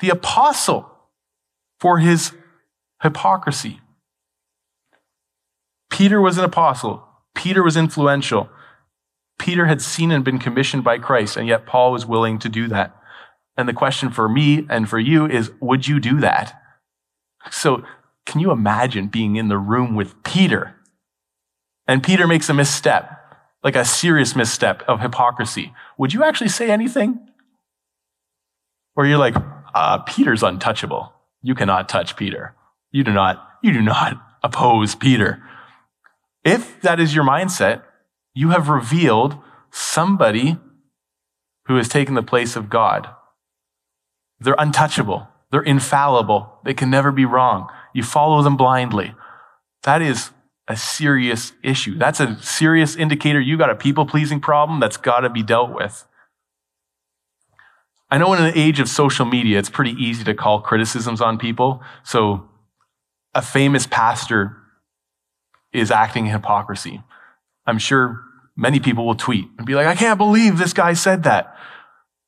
the 0.00 0.10
apostle, 0.10 0.90
for 1.80 1.98
his 1.98 2.32
hypocrisy. 3.02 3.80
Peter 5.90 6.20
was 6.20 6.38
an 6.38 6.44
apostle. 6.44 7.06
Peter 7.34 7.62
was 7.62 7.76
influential. 7.76 8.48
Peter 9.38 9.66
had 9.66 9.80
seen 9.80 10.10
and 10.10 10.24
been 10.24 10.38
commissioned 10.38 10.82
by 10.82 10.98
Christ, 10.98 11.36
and 11.36 11.46
yet 11.46 11.66
Paul 11.66 11.92
was 11.92 12.04
willing 12.06 12.38
to 12.40 12.48
do 12.48 12.68
that. 12.68 12.96
And 13.58 13.68
the 13.68 13.74
question 13.74 14.10
for 14.10 14.28
me 14.28 14.64
and 14.70 14.88
for 14.88 15.00
you 15.00 15.26
is 15.26 15.50
would 15.60 15.88
you 15.88 15.98
do 15.98 16.20
that? 16.20 16.62
So, 17.50 17.84
can 18.24 18.40
you 18.40 18.52
imagine 18.52 19.08
being 19.08 19.36
in 19.36 19.48
the 19.48 19.58
room 19.58 19.96
with 19.96 20.22
Peter? 20.22 20.76
And 21.86 22.02
Peter 22.02 22.26
makes 22.26 22.48
a 22.48 22.54
misstep, 22.54 23.10
like 23.64 23.74
a 23.74 23.84
serious 23.84 24.36
misstep 24.36 24.82
of 24.86 25.00
hypocrisy. 25.00 25.72
Would 25.96 26.12
you 26.12 26.22
actually 26.22 26.50
say 26.50 26.70
anything? 26.70 27.18
Or 28.94 29.06
you're 29.06 29.18
like, 29.18 29.34
uh, 29.74 29.98
Peter's 29.98 30.42
untouchable. 30.42 31.12
You 31.42 31.54
cannot 31.54 31.88
touch 31.88 32.16
Peter. 32.16 32.54
You 32.92 33.02
do 33.02 33.12
not, 33.12 33.44
you 33.62 33.72
do 33.72 33.82
not 33.82 34.20
oppose 34.42 34.94
Peter. 34.94 35.42
If 36.44 36.80
that 36.82 37.00
is 37.00 37.14
your 37.14 37.24
mindset, 37.24 37.82
you 38.34 38.50
have 38.50 38.68
revealed 38.68 39.36
somebody 39.70 40.58
who 41.66 41.76
has 41.76 41.88
taken 41.88 42.14
the 42.14 42.22
place 42.22 42.54
of 42.54 42.70
God. 42.70 43.08
They're 44.40 44.56
untouchable. 44.58 45.28
They're 45.50 45.62
infallible. 45.62 46.52
They 46.64 46.74
can 46.74 46.90
never 46.90 47.10
be 47.10 47.24
wrong. 47.24 47.68
You 47.94 48.02
follow 48.02 48.42
them 48.42 48.56
blindly. 48.56 49.14
That 49.82 50.02
is 50.02 50.30
a 50.68 50.76
serious 50.76 51.52
issue. 51.62 51.96
That's 51.96 52.20
a 52.20 52.40
serious 52.42 52.94
indicator 52.94 53.40
you 53.40 53.56
got 53.56 53.70
a 53.70 53.74
people 53.74 54.04
pleasing 54.04 54.40
problem 54.40 54.80
that's 54.80 54.98
got 54.98 55.20
to 55.20 55.30
be 55.30 55.42
dealt 55.42 55.74
with. 55.74 56.06
I 58.10 58.18
know 58.18 58.32
in 58.34 58.42
an 58.42 58.52
age 58.54 58.80
of 58.80 58.88
social 58.88 59.26
media, 59.26 59.58
it's 59.58 59.70
pretty 59.70 59.92
easy 59.92 60.24
to 60.24 60.34
call 60.34 60.60
criticisms 60.60 61.20
on 61.20 61.38
people. 61.38 61.82
So 62.02 62.48
a 63.34 63.42
famous 63.42 63.86
pastor 63.86 64.56
is 65.72 65.90
acting 65.90 66.26
in 66.26 66.32
hypocrisy. 66.32 67.02
I'm 67.66 67.78
sure 67.78 68.22
many 68.56 68.80
people 68.80 69.06
will 69.06 69.14
tweet 69.14 69.46
and 69.58 69.66
be 69.66 69.74
like, 69.74 69.86
I 69.86 69.94
can't 69.94 70.18
believe 70.18 70.58
this 70.58 70.72
guy 70.72 70.94
said 70.94 71.22
that. 71.24 71.54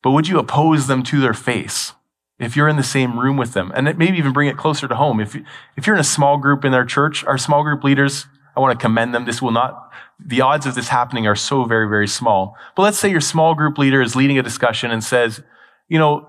But 0.02 0.12
would 0.12 0.28
you 0.28 0.38
oppose 0.38 0.86
them 0.86 1.02
to 1.04 1.20
their 1.20 1.34
face 1.34 1.92
if 2.40 2.56
you're 2.56 2.68
in 2.68 2.76
the 2.76 2.82
same 2.82 3.20
room 3.20 3.36
with 3.36 3.52
them? 3.52 3.70
And 3.76 3.96
maybe 3.96 4.18
even 4.18 4.32
bring 4.32 4.48
it 4.48 4.56
closer 4.56 4.88
to 4.88 4.96
home. 4.96 5.20
If, 5.20 5.36
if 5.76 5.86
you're 5.86 5.94
in 5.94 6.00
a 6.00 6.04
small 6.04 6.38
group 6.38 6.64
in 6.64 6.72
their 6.72 6.84
church, 6.84 7.22
our 7.24 7.38
small 7.38 7.62
group 7.62 7.84
leaders, 7.84 8.26
I 8.56 8.60
want 8.60 8.76
to 8.76 8.82
commend 8.82 9.14
them. 9.14 9.26
This 9.26 9.40
will 9.40 9.52
not, 9.52 9.92
the 10.18 10.40
odds 10.40 10.66
of 10.66 10.74
this 10.74 10.88
happening 10.88 11.26
are 11.26 11.36
so 11.36 11.64
very, 11.64 11.88
very 11.88 12.08
small. 12.08 12.56
But 12.74 12.82
let's 12.82 12.98
say 12.98 13.08
your 13.08 13.20
small 13.20 13.54
group 13.54 13.78
leader 13.78 14.02
is 14.02 14.16
leading 14.16 14.38
a 14.38 14.42
discussion 14.42 14.90
and 14.90 15.04
says, 15.04 15.42
you 15.88 15.98
know, 15.98 16.26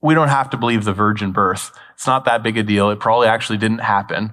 we 0.00 0.14
don't 0.14 0.28
have 0.28 0.50
to 0.50 0.56
believe 0.56 0.84
the 0.84 0.92
virgin 0.92 1.32
birth. 1.32 1.70
It's 1.94 2.06
not 2.06 2.24
that 2.24 2.42
big 2.42 2.56
a 2.56 2.62
deal. 2.62 2.90
It 2.90 3.00
probably 3.00 3.28
actually 3.28 3.58
didn't 3.58 3.78
happen. 3.78 4.32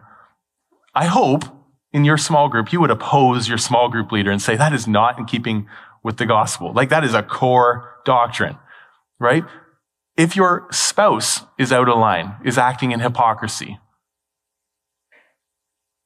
I 0.95 1.05
hope 1.05 1.43
in 1.91 2.05
your 2.05 2.17
small 2.17 2.49
group, 2.49 2.71
you 2.71 2.79
would 2.79 2.91
oppose 2.91 3.49
your 3.49 3.57
small 3.57 3.89
group 3.89 4.11
leader 4.11 4.31
and 4.31 4.41
say, 4.41 4.55
that 4.55 4.73
is 4.73 4.87
not 4.87 5.17
in 5.17 5.25
keeping 5.25 5.67
with 6.03 6.17
the 6.17 6.25
gospel. 6.25 6.71
Like 6.73 6.89
that 6.89 7.03
is 7.03 7.13
a 7.13 7.23
core 7.23 7.95
doctrine, 8.05 8.57
right? 9.19 9.43
If 10.19 10.35
your 10.35 10.67
spouse 10.69 11.43
is 11.57 11.71
out 11.71 11.87
of 11.87 11.97
line, 11.97 12.35
is 12.43 12.57
acting 12.57 12.91
in 12.91 12.99
hypocrisy, 12.99 13.79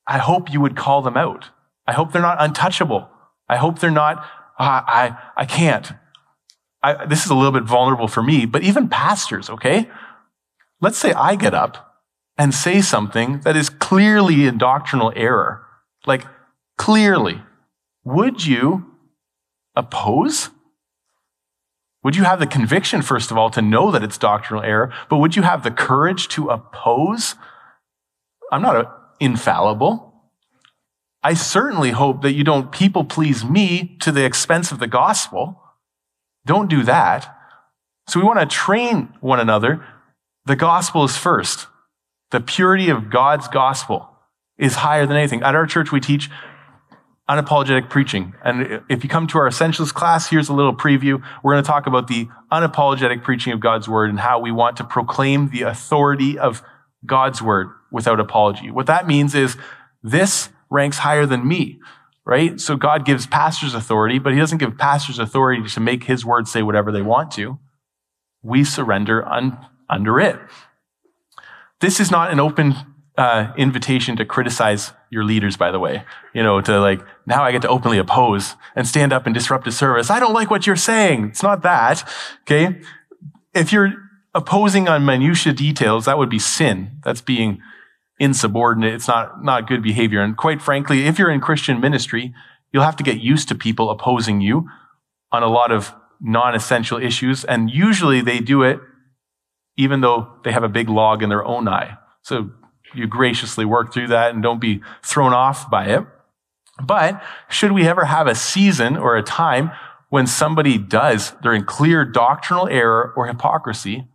I 0.06 0.20
hope 0.20 0.54
you 0.54 0.62
would 0.62 0.76
call 0.76 1.02
them 1.02 1.18
out. 1.18 1.50
I 1.88 1.94
hope 1.94 2.12
they're 2.12 2.22
not 2.22 2.38
untouchable. 2.40 3.10
I 3.50 3.58
hope 3.58 3.80
they're 3.80 3.90
not, 3.90 4.20
uh, 4.60 4.84
I, 4.86 5.18
I 5.36 5.46
can't. 5.46 5.94
I, 6.84 7.08
this 7.08 7.26
is 7.26 7.32
a 7.32 7.34
little 7.34 7.52
bit 7.52 7.64
vulnerable 7.64 8.08
for 8.08 8.22
me, 8.22 8.46
but 8.46 8.62
even 8.62 8.88
pastors, 8.88 9.50
okay? 9.50 9.90
Let's 10.80 11.00
say 11.00 11.14
I 11.14 11.36
get 11.36 11.56
up 11.56 11.96
and 12.38 12.54
say 12.54 12.82
something 12.82 13.40
that 13.40 13.58
is 13.58 13.72
clearly 13.72 14.46
in 14.46 14.60
doctrinal 14.60 15.12
error. 15.16 15.66
Like, 16.06 16.28
clearly, 16.78 17.42
would 18.04 18.46
you 18.46 18.86
oppose? 19.76 20.52
Would 22.04 22.16
you 22.16 22.24
have 22.24 22.40
the 22.40 22.48
conviction, 22.48 23.02
first 23.02 23.32
of 23.32 23.38
all, 23.38 23.50
to 23.52 23.62
know 23.62 23.92
that 23.92 24.04
it's 24.04 24.18
doctrinal 24.18 24.64
error, 24.64 24.94
but 25.10 25.18
would 25.18 25.36
you 25.36 25.42
have 25.42 25.64
the 25.64 25.72
courage 25.72 26.28
to 26.30 26.50
oppose? 26.50 27.36
I'm 28.52 28.62
not 28.62 29.16
infallible. 29.20 30.14
I 31.24 31.34
certainly 31.34 31.92
hope 31.92 32.22
that 32.22 32.34
you 32.34 32.44
don't 32.44 32.72
people 32.72 33.06
please 33.06 33.46
me 33.46 33.98
to 34.02 34.12
the 34.12 34.26
expense 34.26 34.72
of 34.72 34.80
the 34.80 34.88
gospel. 34.88 35.62
Don't 36.46 36.70
do 36.70 36.84
that. 36.84 37.34
So 38.08 38.20
we 38.20 38.26
want 38.26 38.42
to 38.42 38.46
train 38.46 39.14
one 39.22 39.40
another. 39.40 39.86
The 40.46 40.58
gospel 40.58 41.06
is 41.06 41.16
first. 41.16 41.68
The 42.32 42.42
purity 42.42 42.90
of 42.90 43.10
God's 43.10 43.48
gospel 43.48 44.10
is 44.58 44.76
higher 44.76 45.06
than 45.06 45.16
anything. 45.16 45.42
At 45.42 45.56
our 45.56 45.66
church, 45.66 45.94
we 45.94 46.02
teach 46.02 46.30
unapologetic 47.30 47.90
preaching. 47.90 48.34
And 48.44 48.82
if 48.90 49.04
you 49.04 49.10
come 49.10 49.28
to 49.28 49.38
our 49.38 49.48
essentials 49.48 49.92
class, 49.92 50.30
here's 50.30 50.50
a 50.50 50.54
little 50.54 50.76
preview. 50.76 51.24
We're 51.42 51.54
going 51.54 51.64
to 51.64 51.68
talk 51.68 51.88
about 51.88 52.08
the 52.08 52.28
unapologetic 52.52 53.24
preaching 53.24 53.54
of 53.54 53.60
God's 53.60 53.88
word 53.88 54.10
and 54.10 54.20
how 54.20 54.40
we 54.40 54.52
want 54.52 54.78
to 54.78 54.84
proclaim 54.84 55.50
the 55.50 55.62
authority 55.62 56.38
of 56.38 56.62
God's 57.06 57.42
word 57.42 57.70
without 57.92 58.20
apology. 58.20 58.72
What 58.72 58.88
that 58.88 59.08
means 59.08 59.36
is 59.36 59.56
this 60.02 60.50
ranks 60.70 60.98
higher 60.98 61.26
than 61.26 61.48
me, 61.48 61.80
right? 62.26 62.60
So 62.60 62.76
God 62.76 63.06
gives 63.06 63.26
pastors 63.26 63.74
authority, 63.74 64.20
but 64.20 64.34
he 64.34 64.40
doesn't 64.40 64.58
give 64.58 64.78
pastors 64.78 65.20
authority 65.20 65.64
to 65.64 65.80
make 65.80 66.04
his 66.06 66.26
word 66.26 66.48
say 66.48 66.62
whatever 66.62 66.92
they 66.92 67.02
want 67.02 67.32
to. 67.32 67.58
We 68.42 68.66
surrender 68.66 69.26
un- 69.26 69.58
under 69.90 70.20
it. 70.20 70.40
This 71.80 72.00
is 72.00 72.12
not 72.12 72.32
an 72.32 72.40
open 72.40 72.76
uh, 73.18 73.54
invitation 73.58 74.16
to 74.18 74.26
criticize 74.26 74.92
your 75.10 75.24
leaders, 75.24 75.58
by 75.58 75.72
the 75.72 75.80
way. 75.80 76.04
You 76.34 76.44
know, 76.44 76.62
to 76.62 76.80
like, 76.80 77.02
now 77.26 77.44
I 77.44 77.52
get 77.52 77.62
to 77.62 77.70
openly 77.70 77.98
oppose 77.98 78.56
and 78.76 78.88
stand 78.88 79.14
up 79.14 79.26
and 79.26 79.34
disrupt 79.34 79.68
a 79.68 79.72
service. 79.72 80.10
I 80.10 80.20
don't 80.20 80.34
like 80.34 80.50
what 80.50 80.66
you're 80.66 80.76
saying. 80.76 81.30
It's 81.30 81.44
not 81.44 81.62
that. 81.64 82.08
Okay. 82.42 82.82
If 83.54 83.72
you're 83.72 83.94
opposing 84.34 84.88
on 84.88 85.06
minutia 85.06 85.54
details, 85.54 86.06
that 86.06 86.18
would 86.18 86.30
be 86.30 86.40
sin. 86.40 87.00
That's 87.04 87.22
being 87.22 87.62
insubordinate. 88.20 88.96
It's 88.96 89.08
not, 89.08 89.44
not 89.44 89.68
good 89.68 89.84
behavior. 89.84 90.22
And 90.22 90.36
quite 90.36 90.62
frankly, 90.62 91.06
if 91.06 91.20
you're 91.20 91.32
in 91.32 91.40
Christian 91.42 91.80
ministry, 91.80 92.34
you'll 92.72 92.84
have 92.84 92.96
to 92.96 93.04
get 93.04 93.22
used 93.22 93.48
to 93.50 93.56
people 93.56 93.92
opposing 93.92 94.42
you 94.42 94.68
on 95.32 95.44
a 95.44 95.48
lot 95.48 95.72
of 95.72 95.94
non-essential 96.20 96.98
issues. 96.98 97.44
And 97.44 97.70
usually 97.70 98.22
they 98.22 98.40
do 98.40 98.64
it 98.64 98.80
even 99.78 100.02
though 100.02 100.34
they 100.44 100.52
have 100.52 100.64
a 100.64 100.70
big 100.70 100.90
log 100.90 101.24
in 101.24 101.30
their 101.30 101.44
own 101.44 101.68
eye. 101.68 101.98
So 102.22 102.52
you 102.94 103.08
graciously 103.08 103.66
work 103.66 103.94
through 103.94 104.08
that 104.08 104.34
and 104.34 104.44
don't 104.44 104.60
be 104.60 104.82
thrown 105.02 105.34
off 105.34 105.70
by 105.70 105.86
it. 105.86 106.06
But 106.82 107.22
should 107.50 107.72
we 107.72 107.88
ever 107.88 108.06
have 108.06 108.28
a 108.28 108.36
season 108.36 108.98
or 108.98 109.16
a 109.16 109.24
time 109.24 109.72
when 110.10 110.28
somebody 110.28 110.78
does, 110.78 111.34
they're 111.42 111.54
in 111.54 111.66
clear 111.66 112.06
doctrinal 112.06 112.68
error 112.68 113.14
or 113.16 113.28
hypocrisy, 113.28 114.08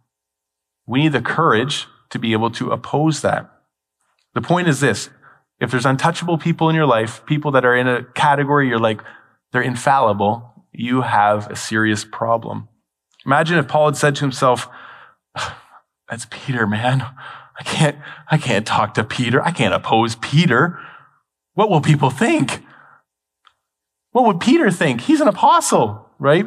we 0.87 1.01
need 1.01 1.13
the 1.13 1.21
courage 1.21 1.87
to 2.11 2.19
be 2.19 2.33
able 2.33 2.51
to 2.53 2.71
oppose 2.71 3.21
that. 3.23 3.51
The 4.35 4.41
point 4.41 4.69
is 4.69 4.81
this. 4.81 5.11
If 5.61 5.71
there's 5.71 5.87
untouchable 5.87 6.39
people 6.39 6.69
in 6.69 6.77
your 6.77 6.87
life, 6.87 7.27
people 7.27 7.51
that 7.53 7.65
are 7.65 7.77
in 7.77 7.89
a 7.89 8.05
category 8.05 8.69
you're 8.69 8.79
like, 8.79 9.03
they're 9.53 9.63
infallible, 9.63 10.53
you 10.73 11.03
have 11.03 11.51
a 11.51 11.57
serious 11.57 12.05
problem. 12.05 12.69
Imagine 13.27 13.59
if 13.59 13.67
Paul 13.67 13.87
had 13.87 13.97
said 13.97 14.15
to 14.17 14.21
himself, 14.21 14.69
that's 16.09 16.27
Peter, 16.31 16.67
man. 16.67 17.05
I 17.59 17.65
can't, 17.65 17.99
I 18.31 18.39
can't 18.39 18.67
talk 18.67 18.95
to 18.95 19.05
Peter. 19.05 19.43
I 19.43 19.51
can't 19.51 19.75
oppose 19.75 20.15
Peter. 20.17 20.79
What 21.55 21.71
will 21.71 21.81
people 21.81 22.11
think? 22.11 22.63
What 24.13 24.25
would 24.27 24.41
Peter 24.41 24.71
think? 24.71 25.03
He's 25.03 25.21
an 25.21 25.29
apostle, 25.29 26.09
right? 26.19 26.47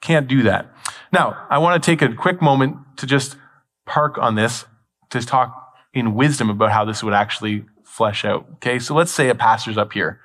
Can't 0.00 0.26
do 0.26 0.42
that. 0.44 0.72
Now, 1.12 1.46
I 1.50 1.58
want 1.58 1.82
to 1.82 1.86
take 1.86 2.02
a 2.02 2.14
quick 2.14 2.40
moment 2.40 2.76
to 2.96 3.06
just 3.06 3.36
park 3.86 4.16
on 4.18 4.34
this 4.34 4.64
to 5.10 5.20
talk 5.20 5.74
in 5.92 6.14
wisdom 6.14 6.50
about 6.50 6.70
how 6.70 6.84
this 6.84 7.02
would 7.02 7.14
actually 7.14 7.64
flesh 7.84 8.24
out. 8.24 8.46
Okay. 8.54 8.78
So 8.78 8.94
let's 8.94 9.10
say 9.10 9.28
a 9.28 9.34
pastor's 9.34 9.78
up 9.78 9.92
here 9.92 10.20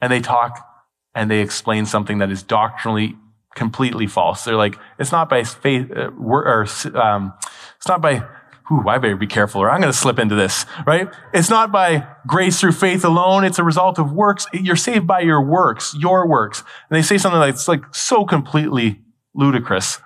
and 0.00 0.12
they 0.12 0.20
talk 0.20 0.66
and 1.14 1.30
they 1.30 1.40
explain 1.40 1.86
something 1.86 2.18
that 2.18 2.30
is 2.30 2.42
doctrinally 2.42 3.16
completely 3.54 4.06
false. 4.06 4.44
They're 4.44 4.56
like, 4.56 4.78
it's 4.98 5.12
not 5.12 5.28
by 5.28 5.44
faith, 5.44 5.90
uh, 5.90 6.10
or, 6.18 6.66
um, 6.94 7.34
it's 7.76 7.88
not 7.88 8.00
by 8.00 8.24
Ooh, 8.72 8.88
I 8.88 8.96
better 8.98 9.16
be 9.16 9.26
careful 9.26 9.60
or 9.60 9.70
I'm 9.70 9.80
going 9.80 9.92
to 9.92 9.98
slip 9.98 10.18
into 10.18 10.34
this, 10.34 10.64
right? 10.86 11.12
It's 11.34 11.50
not 11.50 11.70
by 11.70 12.06
grace 12.26 12.58
through 12.58 12.72
faith 12.72 13.04
alone. 13.04 13.44
It's 13.44 13.58
a 13.58 13.64
result 13.64 13.98
of 13.98 14.12
works. 14.12 14.46
You're 14.54 14.76
saved 14.76 15.06
by 15.06 15.20
your 15.20 15.44
works, 15.44 15.94
your 15.98 16.26
works. 16.26 16.60
And 16.88 16.96
they 16.96 17.02
say 17.02 17.18
something 17.18 17.40
that's 17.40 17.68
like 17.68 17.94
so 17.94 18.24
completely 18.24 19.00
ludicrous. 19.34 19.98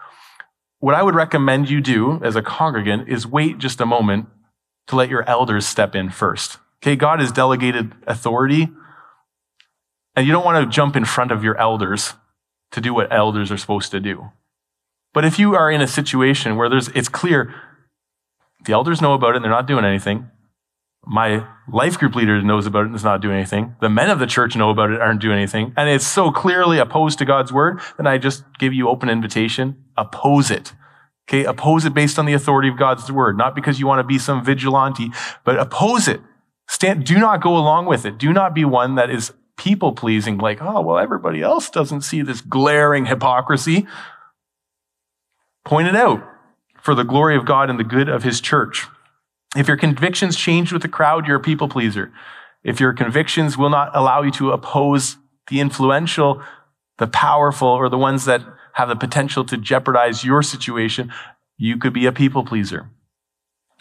What 0.81 0.95
I 0.95 1.03
would 1.03 1.15
recommend 1.15 1.71
you 1.71 1.81
do 1.81 2.21
as 2.25 2.35
a 2.35 2.43
congregant 2.43 3.09
is 3.09 3.27
wait 3.27 3.59
just 3.59 3.81
a 3.81 3.87
moment 3.87 4.27
to 4.89 4.97
let 4.97 5.11
your 5.11 5.29
elders 5.29 5.67
step 5.67 5.95
in 5.95 6.11
first. 6.11 6.59
Okay. 6.83 6.97
God 6.97 7.21
has 7.21 7.31
delegated 7.31 7.93
authority 8.07 8.69
and 10.17 10.27
you 10.27 10.33
don't 10.33 10.45
want 10.45 10.65
to 10.65 10.75
jump 10.75 10.97
in 10.97 11.05
front 11.05 11.31
of 11.31 11.45
your 11.45 11.57
elders 11.59 12.15
to 12.73 12.81
do 12.81 12.93
what 12.93 13.13
elders 13.13 13.53
are 13.53 13.57
supposed 13.57 13.91
to 13.93 14.01
do. 14.01 14.31
But 15.13 15.25
if 15.25 15.39
you 15.39 15.55
are 15.55 15.71
in 15.71 15.81
a 15.81 15.87
situation 15.87 16.57
where 16.57 16.69
there's, 16.69 16.89
it's 16.89 17.09
clear 17.09 17.55
the 18.67 18.73
elders 18.73 19.01
know 19.01 19.15
about 19.15 19.31
it 19.31 19.37
and 19.37 19.45
they're 19.45 19.51
not 19.51 19.67
doing 19.67 19.85
anything. 19.85 20.31
My 21.09 21.47
life 21.73 21.99
group 21.99 22.17
leader 22.17 22.43
knows 22.43 22.67
about 22.67 22.81
it 22.81 22.87
and 22.87 22.97
is 22.97 23.05
not 23.05 23.23
doing 23.23 23.37
anything. 23.37 23.77
The 23.81 23.89
men 23.89 24.11
of 24.11 24.19
the 24.19 24.27
church 24.27 24.57
know 24.57 24.71
about 24.71 24.91
it, 24.91 24.95
and 24.95 25.03
aren't 25.03 25.21
doing 25.21 25.37
anything. 25.37 25.73
And 25.77 25.89
it's 25.89 26.07
so 26.07 26.33
clearly 26.33 26.79
opposed 26.79 27.19
to 27.21 27.25
God's 27.25 27.53
word, 27.53 27.81
then 27.97 28.09
I 28.09 28.19
just 28.19 28.43
give 28.59 28.75
you 28.75 28.89
open 28.89 29.09
invitation. 29.09 29.85
Oppose 29.97 30.51
it. 30.51 30.73
Okay. 31.29 31.45
Oppose 31.45 31.85
it 31.85 31.95
based 31.95 32.19
on 32.19 32.27
the 32.27 32.33
authority 32.33 32.69
of 32.69 32.77
God's 32.77 33.11
word, 33.11 33.39
not 33.39 33.55
because 33.55 33.79
you 33.79 33.87
want 33.87 34.01
to 34.01 34.05
be 34.05 34.19
some 34.19 34.45
vigilante, 34.45 35.11
but 35.45 35.59
oppose 35.59 36.09
it. 36.09 36.21
Stand, 36.69 37.05
do 37.05 37.19
not 37.19 37.41
go 37.41 37.57
along 37.57 37.87
with 37.87 38.05
it. 38.05 38.19
Do 38.19 38.33
not 38.33 38.55
be 38.55 38.65
one 38.65 38.97
that 38.97 39.09
is 39.09 39.33
people 39.57 39.93
pleasing, 39.93 40.39
like, 40.39 40.61
oh, 40.61 40.81
well, 40.81 40.99
everybody 40.99 41.41
else 41.41 41.71
doesn't 41.71 42.03
see 42.03 42.23
this 42.23 42.41
glaring 42.41 43.07
hypocrisy. 43.07 43.87
Point 45.65 45.89
it 45.89 45.97
out 45.97 46.36
for 46.87 46.95
the 46.95 47.03
glory 47.03 47.37
of 47.37 47.45
God 47.45 47.69
and 47.69 47.81
the 47.81 47.85
good 47.85 48.09
of 48.09 48.23
his 48.23 48.41
church. 48.41 48.87
If 49.57 49.67
your 49.67 49.77
convictions 49.77 50.37
change 50.37 50.73
with 50.73 50.83
the 50.83 50.89
crowd, 50.89 51.27
you're 51.27 51.39
a 51.39 51.41
people 51.41 51.69
pleaser. 51.69 52.13
If 52.63 52.79
your 52.79 52.93
convictions 52.93 53.59
will 53.59 53.71
not 53.71 53.91
allow 53.93 54.23
you 54.23 54.31
to 54.33 54.53
oppose 54.53 55.17
the 55.49 55.59
influential, 55.59 56.41
the 56.99 57.09
powerful, 57.09 57.67
or 57.67 57.89
the 57.89 57.99
ones 57.99 58.25
that 58.27 58.43
have 58.75 58.89
the 58.89 58.95
potential 58.95 59.45
to 59.47 59.57
jeopardize 59.57 60.25
your 60.25 60.45
situation, 60.45 61.13
you 61.59 61.77
could 61.77 61.93
be 61.93 62.07
a 62.07 62.13
people 62.13 62.45
pleaser. 62.45 62.89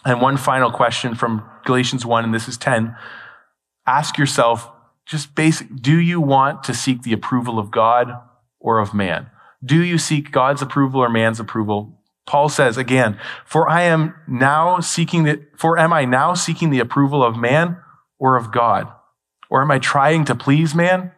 And 0.04 0.20
one 0.20 0.36
final 0.36 0.72
question 0.72 1.14
from 1.14 1.48
Galatians 1.64 2.04
1, 2.04 2.24
and 2.24 2.34
this 2.34 2.48
is 2.48 2.56
10. 2.56 2.96
Ask 3.86 4.18
yourself, 4.18 4.68
just 5.04 5.36
basic, 5.36 5.76
do 5.76 5.96
you 5.96 6.20
want 6.20 6.64
to 6.64 6.74
seek 6.74 7.02
the 7.02 7.12
approval 7.12 7.60
of 7.60 7.70
God 7.70 8.20
or 8.58 8.80
of 8.80 8.92
man? 8.92 9.30
Do 9.64 9.84
you 9.84 9.96
seek 9.96 10.32
God's 10.32 10.60
approval 10.60 11.00
or 11.00 11.08
man's 11.08 11.38
approval? 11.38 11.96
Paul 12.26 12.48
says 12.48 12.76
again, 12.76 13.18
for 13.44 13.68
I 13.68 13.82
am 13.82 14.14
now 14.26 14.80
seeking 14.80 15.24
the, 15.24 15.46
for 15.56 15.78
am 15.78 15.92
I 15.92 16.04
now 16.04 16.34
seeking 16.34 16.70
the 16.70 16.80
approval 16.80 17.22
of 17.22 17.36
man 17.36 17.78
or 18.18 18.36
of 18.36 18.52
God? 18.52 18.92
Or 19.48 19.62
am 19.62 19.70
I 19.70 19.78
trying 19.78 20.24
to 20.24 20.34
please 20.34 20.74
man? 20.74 21.12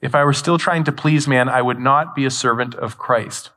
If 0.00 0.14
I 0.14 0.24
were 0.24 0.32
still 0.32 0.56
trying 0.56 0.84
to 0.84 0.92
please 0.92 1.28
man, 1.28 1.48
I 1.48 1.60
would 1.60 1.78
not 1.78 2.14
be 2.14 2.24
a 2.24 2.30
servant 2.30 2.74
of 2.74 2.96
Christ. 2.96 3.50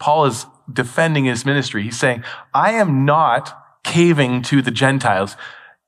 Paul 0.00 0.26
is 0.26 0.46
defending 0.72 1.24
his 1.24 1.46
ministry. 1.46 1.84
He's 1.84 1.98
saying, 1.98 2.24
I 2.52 2.72
am 2.72 3.04
not 3.04 3.56
caving 3.84 4.42
to 4.42 4.60
the 4.60 4.72
Gentiles. 4.72 5.36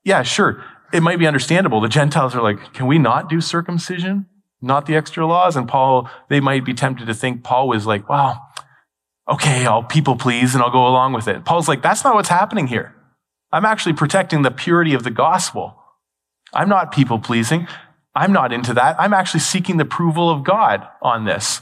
Yeah, 0.05 0.23
sure. 0.23 0.63
It 0.93 1.03
might 1.03 1.19
be 1.19 1.27
understandable. 1.27 1.81
The 1.81 1.89
Gentiles 1.89 2.35
are 2.35 2.41
like, 2.41 2.73
can 2.73 2.87
we 2.87 2.97
not 2.97 3.27
do 3.27 3.41
circumcision? 3.41 4.27
Not 4.61 4.85
the 4.85 4.95
extra 4.95 5.27
laws? 5.27 5.57
And 5.57 5.67
Paul, 5.67 6.09
they 6.29 6.39
might 6.39 6.63
be 6.63 6.73
tempted 6.73 7.07
to 7.07 7.13
think 7.13 7.43
Paul 7.43 7.67
was 7.67 7.85
like, 7.85 8.07
wow, 8.07 8.46
okay, 9.29 9.65
I'll 9.65 9.83
people 9.83 10.15
please 10.15 10.53
and 10.53 10.63
I'll 10.63 10.71
go 10.71 10.87
along 10.87 11.13
with 11.13 11.27
it. 11.27 11.45
Paul's 11.45 11.67
like, 11.67 11.81
that's 11.81 12.03
not 12.03 12.15
what's 12.15 12.29
happening 12.29 12.67
here. 12.67 12.95
I'm 13.51 13.65
actually 13.65 13.93
protecting 13.93 14.41
the 14.41 14.51
purity 14.51 14.93
of 14.93 15.03
the 15.03 15.11
gospel. 15.11 15.75
I'm 16.53 16.69
not 16.69 16.91
people 16.91 17.19
pleasing. 17.19 17.67
I'm 18.15 18.31
not 18.31 18.51
into 18.51 18.73
that. 18.73 18.99
I'm 18.99 19.13
actually 19.13 19.41
seeking 19.41 19.77
the 19.77 19.83
approval 19.83 20.29
of 20.29 20.43
God 20.43 20.87
on 21.01 21.25
this. 21.25 21.61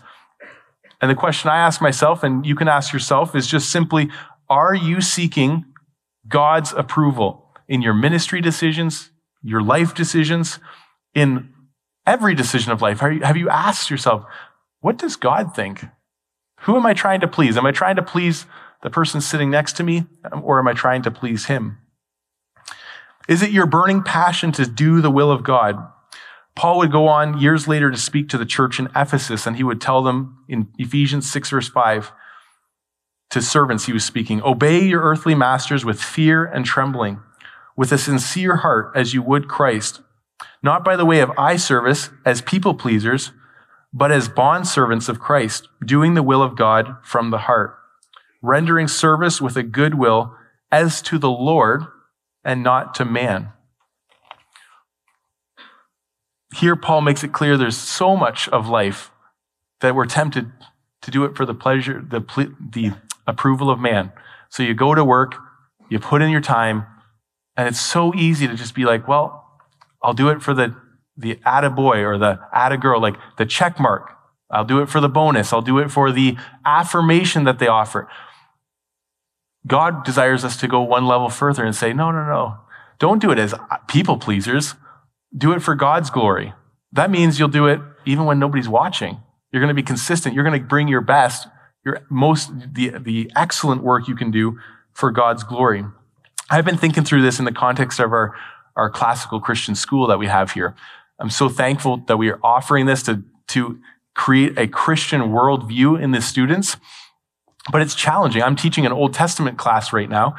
And 1.02 1.12
the 1.12 1.16
question 1.16 1.50
I 1.50 1.58
ask 1.58 1.82
myself, 1.82 2.24
and 2.24 2.46
you 2.46 2.56
can 2.56 2.68
ask 2.68 2.94
yourself, 2.94 3.36
is 3.36 3.48
just 3.48 3.70
simply, 3.70 4.10
are 4.50 4.74
you 4.74 5.02
seeking 5.02 5.66
God's 6.28 6.72
approval 6.72 7.50
in 7.68 7.82
your 7.82 7.94
ministry 7.94 8.42
decisions, 8.42 9.12
your 9.44 9.62
life 9.62 9.94
decisions, 9.94 10.60
in 11.14 11.50
every 12.06 12.36
decision 12.36 12.72
of 12.72 12.82
life? 12.82 13.02
Have 13.02 13.38
you 13.38 13.50
asked 13.50 13.90
yourself, 13.90 14.26
what 14.80 14.98
does 14.98 15.16
God 15.16 15.54
think? 15.56 15.86
Who 16.66 16.76
am 16.76 16.86
I 16.86 16.94
trying 16.94 17.22
to 17.22 17.28
please? 17.28 17.58
Am 17.58 17.66
I 17.66 17.72
trying 17.72 17.96
to 17.96 18.04
please 18.04 18.48
the 18.82 18.90
person 18.90 19.22
sitting 19.22 19.52
next 19.52 19.74
to 19.78 19.84
me, 19.84 20.06
or 20.42 20.60
am 20.60 20.68
I 20.68 20.74
trying 20.74 21.04
to 21.04 21.12
please 21.12 21.46
him? 21.46 21.78
Is 23.28 23.44
it 23.44 23.52
your 23.52 23.68
burning 23.68 24.02
passion 24.02 24.52
to 24.54 24.66
do 24.66 25.00
the 25.00 25.12
will 25.12 25.32
of 25.32 25.44
God? 25.44 25.78
Paul 26.56 26.80
would 26.80 26.92
go 26.92 27.08
on 27.08 27.40
years 27.40 27.68
later 27.68 27.92
to 27.92 27.98
speak 27.98 28.30
to 28.30 28.38
the 28.38 28.46
church 28.46 28.80
in 28.80 28.90
Ephesus, 28.96 29.46
and 29.46 29.58
he 29.58 29.64
would 29.64 29.80
tell 29.80 30.02
them 30.02 30.40
in 30.48 30.70
Ephesians 30.80 31.30
6, 31.32 31.52
verse 31.52 31.70
5, 31.70 32.12
to 33.30 33.42
servants 33.42 33.86
he 33.86 33.94
was 33.94 34.04
speaking, 34.04 34.42
Obey 34.42 34.84
your 34.84 35.02
earthly 35.02 35.36
masters 35.36 35.86
with 35.86 36.02
fear 36.02 36.46
and 36.46 36.66
trembling, 36.66 37.20
with 37.76 37.92
a 37.92 37.98
sincere 37.98 38.58
heart 38.58 38.92
as 38.96 39.14
you 39.14 39.22
would 39.22 39.48
Christ. 39.48 40.02
not 40.64 40.84
by 40.84 40.96
the 40.96 41.06
way 41.06 41.20
of 41.20 41.32
eye 41.38 41.58
service 41.58 42.10
as 42.26 42.42
people 42.42 42.74
pleasers, 42.74 43.32
but 43.96 44.12
as 44.12 44.28
bondservants 44.28 45.08
of 45.08 45.22
Christ, 45.22 45.70
doing 45.84 46.16
the 46.16 46.22
will 46.22 46.44
of 46.44 46.58
God 46.58 46.98
from 47.02 47.32
the 47.32 47.38
heart, 47.38 47.78
rendering 48.42 48.90
service 48.90 49.40
with 49.40 49.56
a 49.56 49.64
good 49.64 49.96
will 49.96 50.36
as 50.70 51.02
to 51.04 51.18
the 51.18 51.30
Lord 51.30 51.86
and 52.44 52.62
not 52.62 52.94
to 52.96 53.06
man. 53.06 53.54
Here, 56.54 56.76
Paul 56.76 57.02
makes 57.02 57.24
it 57.24 57.32
clear 57.32 57.56
there's 57.56 57.78
so 57.78 58.18
much 58.18 58.50
of 58.50 58.68
life 58.68 59.12
that 59.80 59.96
we're 59.96 60.06
tempted 60.06 60.52
to 61.02 61.10
do 61.10 61.24
it 61.24 61.38
for 61.38 61.46
the 61.46 61.54
pleasure, 61.54 62.06
the, 62.06 62.20
the 62.60 62.92
approval 63.26 63.70
of 63.70 63.80
man. 63.80 64.12
So 64.50 64.62
you 64.62 64.74
go 64.74 64.94
to 64.94 65.06
work, 65.06 65.36
you 65.90 66.00
put 66.00 66.22
in 66.22 66.32
your 66.32 66.42
time, 66.42 66.86
and 67.56 67.68
it's 67.68 67.80
so 67.80 68.14
easy 68.14 68.46
to 68.46 68.56
just 68.56 68.76
be 68.76 68.84
like, 68.84 69.08
well, 69.08 69.62
I'll 70.04 70.14
do 70.14 70.28
it 70.28 70.42
for 70.42 70.54
the, 70.54 70.76
the 71.18 71.40
atta 71.46 71.70
boy 71.70 72.04
or 72.04 72.18
the 72.18 72.40
atta 72.54 72.78
girl, 72.78 73.02
like 73.02 73.16
the 73.38 73.46
check 73.46 73.80
mark. 73.80 74.12
I'll 74.50 74.66
do 74.66 74.82
it 74.82 74.90
for 74.90 75.00
the 75.00 75.10
bonus. 75.10 75.52
I'll 75.52 75.62
do 75.62 75.80
it 75.80 75.90
for 75.90 76.12
the 76.12 76.38
affirmation 76.66 77.46
that 77.46 77.60
they 77.60 77.68
offer. 77.68 78.08
God 79.68 80.04
desires 80.04 80.46
us 80.46 80.58
to 80.58 80.68
go 80.68 80.82
one 80.82 81.08
level 81.08 81.30
further 81.30 81.66
and 81.66 81.76
say, 81.76 81.94
no, 81.94 82.12
no, 82.12 82.26
no. 82.26 82.58
Don't 83.00 83.22
do 83.22 83.32
it 83.32 83.40
as 83.40 83.56
people 83.88 84.18
pleasers. 84.18 84.76
Do 85.36 85.52
it 85.54 85.62
for 85.62 85.76
God's 85.76 86.10
glory. 86.10 86.54
That 86.92 87.10
means 87.10 87.40
you'll 87.40 87.50
do 87.50 87.68
it 87.68 87.82
even 88.06 88.26
when 88.26 88.40
nobody's 88.40 88.70
watching. 88.70 89.18
You're 89.52 89.62
going 89.62 89.70
to 89.70 89.74
be 89.74 89.84
consistent. 89.84 90.36
You're 90.36 90.44
going 90.44 90.60
to 90.60 90.66
bring 90.66 90.88
your 90.88 91.02
best, 91.02 91.48
your 91.84 92.06
most, 92.10 92.52
the, 92.74 92.94
the 93.00 93.32
excellent 93.36 93.84
work 93.84 94.08
you 94.08 94.16
can 94.16 94.32
do 94.32 94.60
for 94.94 95.12
God's 95.12 95.44
glory. 95.44 95.84
I've 96.50 96.66
been 96.66 96.78
thinking 96.78 97.04
through 97.04 97.24
this 97.24 97.40
in 97.40 97.46
the 97.46 97.52
context 97.52 98.00
of 98.00 98.12
our, 98.12 98.36
our 98.76 98.90
classical 98.90 99.40
Christian 99.40 99.76
school 99.76 100.08
that 100.08 100.20
we 100.20 100.28
have 100.28 100.52
here. 100.52 100.76
I'm 101.20 101.30
so 101.30 101.50
thankful 101.50 101.98
that 102.08 102.18
we 102.18 102.30
are 102.30 102.40
offering 102.44 102.86
this 102.86 103.04
to, 103.04 103.24
to 103.50 103.80
create 104.14 104.58
a 104.58 104.68
Christian 104.68 105.22
worldview 105.22 106.02
in 106.02 106.12
the 106.12 106.22
students. 106.22 106.78
But 107.72 107.82
it's 107.82 107.96
challenging. 107.96 108.44
I'm 108.44 108.56
teaching 108.56 108.86
an 108.86 108.92
Old 108.92 109.14
Testament 109.14 109.58
class 109.58 109.92
right 109.92 110.10
now. 110.10 110.36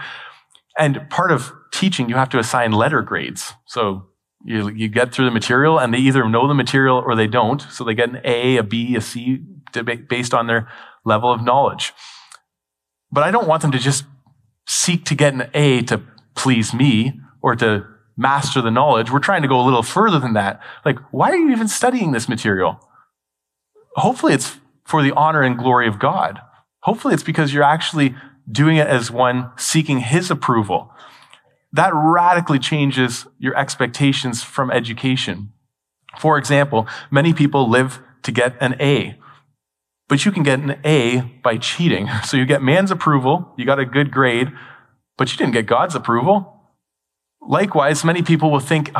And 0.79 1.09
part 1.11 1.33
of 1.33 1.53
teaching, 1.73 2.09
you 2.09 2.17
have 2.17 2.29
to 2.31 2.39
assign 2.39 2.73
letter 2.73 3.03
grades. 3.03 3.53
So 3.67 4.07
you, 4.45 4.69
you 4.69 4.89
get 4.89 5.13
through 5.13 5.25
the 5.25 5.31
material 5.31 5.79
and 5.79 5.93
they 5.93 5.99
either 5.99 6.29
know 6.29 6.47
the 6.47 6.55
material 6.55 7.03
or 7.05 7.17
they 7.17 7.27
don't. 7.27 7.63
So 7.71 7.83
they 7.85 7.95
get 7.95 8.11
an 8.11 8.21
A, 8.25 8.59
a 8.59 8.63
B, 8.63 8.95
a 8.97 9.01
C 9.01 9.43
based 10.09 10.33
on 10.33 10.47
their 10.47 10.69
level 11.05 11.33
of 11.33 11.43
knowledge. 11.43 11.93
But 13.11 13.25
I 13.25 13.31
don't 13.31 13.49
want 13.49 13.63
them 13.63 13.73
to 13.73 13.79
just 13.79 14.05
seek 14.67 15.05
to 15.07 15.15
get 15.15 15.35
an 15.35 15.51
A 15.55 15.83
to 15.83 16.03
please 16.35 16.73
me 16.73 17.21
or 17.43 17.57
to 17.57 17.87
master 18.17 18.63
the 18.63 18.71
knowledge. 18.71 19.11
We're 19.11 19.19
trying 19.19 19.43
to 19.43 19.49
go 19.49 19.61
a 19.61 19.65
little 19.65 19.83
further 19.83 20.19
than 20.19 20.33
that. 20.35 20.61
Like, 20.85 20.99
why 21.11 21.31
are 21.31 21.37
you 21.37 21.51
even 21.51 21.69
studying 21.69 22.13
this 22.13 22.29
material? 22.29 22.81
Hopefully 23.97 24.33
it's 24.33 24.59
for 24.85 25.03
the 25.03 25.13
honor 25.13 25.43
and 25.43 25.59
glory 25.59 25.89
of 25.89 25.99
God. 25.99 26.41
Hopefully 26.81 27.15
it's 27.15 27.23
because 27.23 27.53
you're 27.53 27.63
actually 27.63 28.15
doing 28.51 28.77
it 28.77 28.87
as 28.87 29.11
one 29.11 29.51
seeking 29.57 29.99
his 29.99 30.31
approval. 30.31 30.93
That 31.73 31.93
radically 31.95 32.59
changes 32.59 33.27
your 33.39 33.57
expectations 33.57 34.43
from 34.43 34.71
education. 34.71 35.53
For 36.19 36.39
example, 36.39 36.87
many 37.11 37.35
people 37.35 37.69
live 37.69 38.01
to 38.23 38.33
get 38.33 38.57
an 38.61 38.77
A, 38.81 39.19
but 40.09 40.25
you 40.25 40.33
can 40.33 40.43
get 40.43 40.61
an 40.61 40.79
A 40.85 41.21
by 41.43 41.59
cheating. 41.59 42.09
So 42.25 42.37
you 42.37 42.47
get 42.47 42.63
man's 42.63 42.91
approval, 42.91 43.53
you 43.57 43.65
got 43.67 43.79
a 43.79 43.85
good 43.85 44.11
grade, 44.11 44.53
but 45.17 45.31
you 45.33 45.39
didn't 45.39 45.53
get 45.53 45.67
God's 45.67 45.95
approval. 45.95 46.56
Likewise, 47.49 48.05
many 48.05 48.23
people 48.23 48.51
will 48.51 48.61
think, 48.61 48.91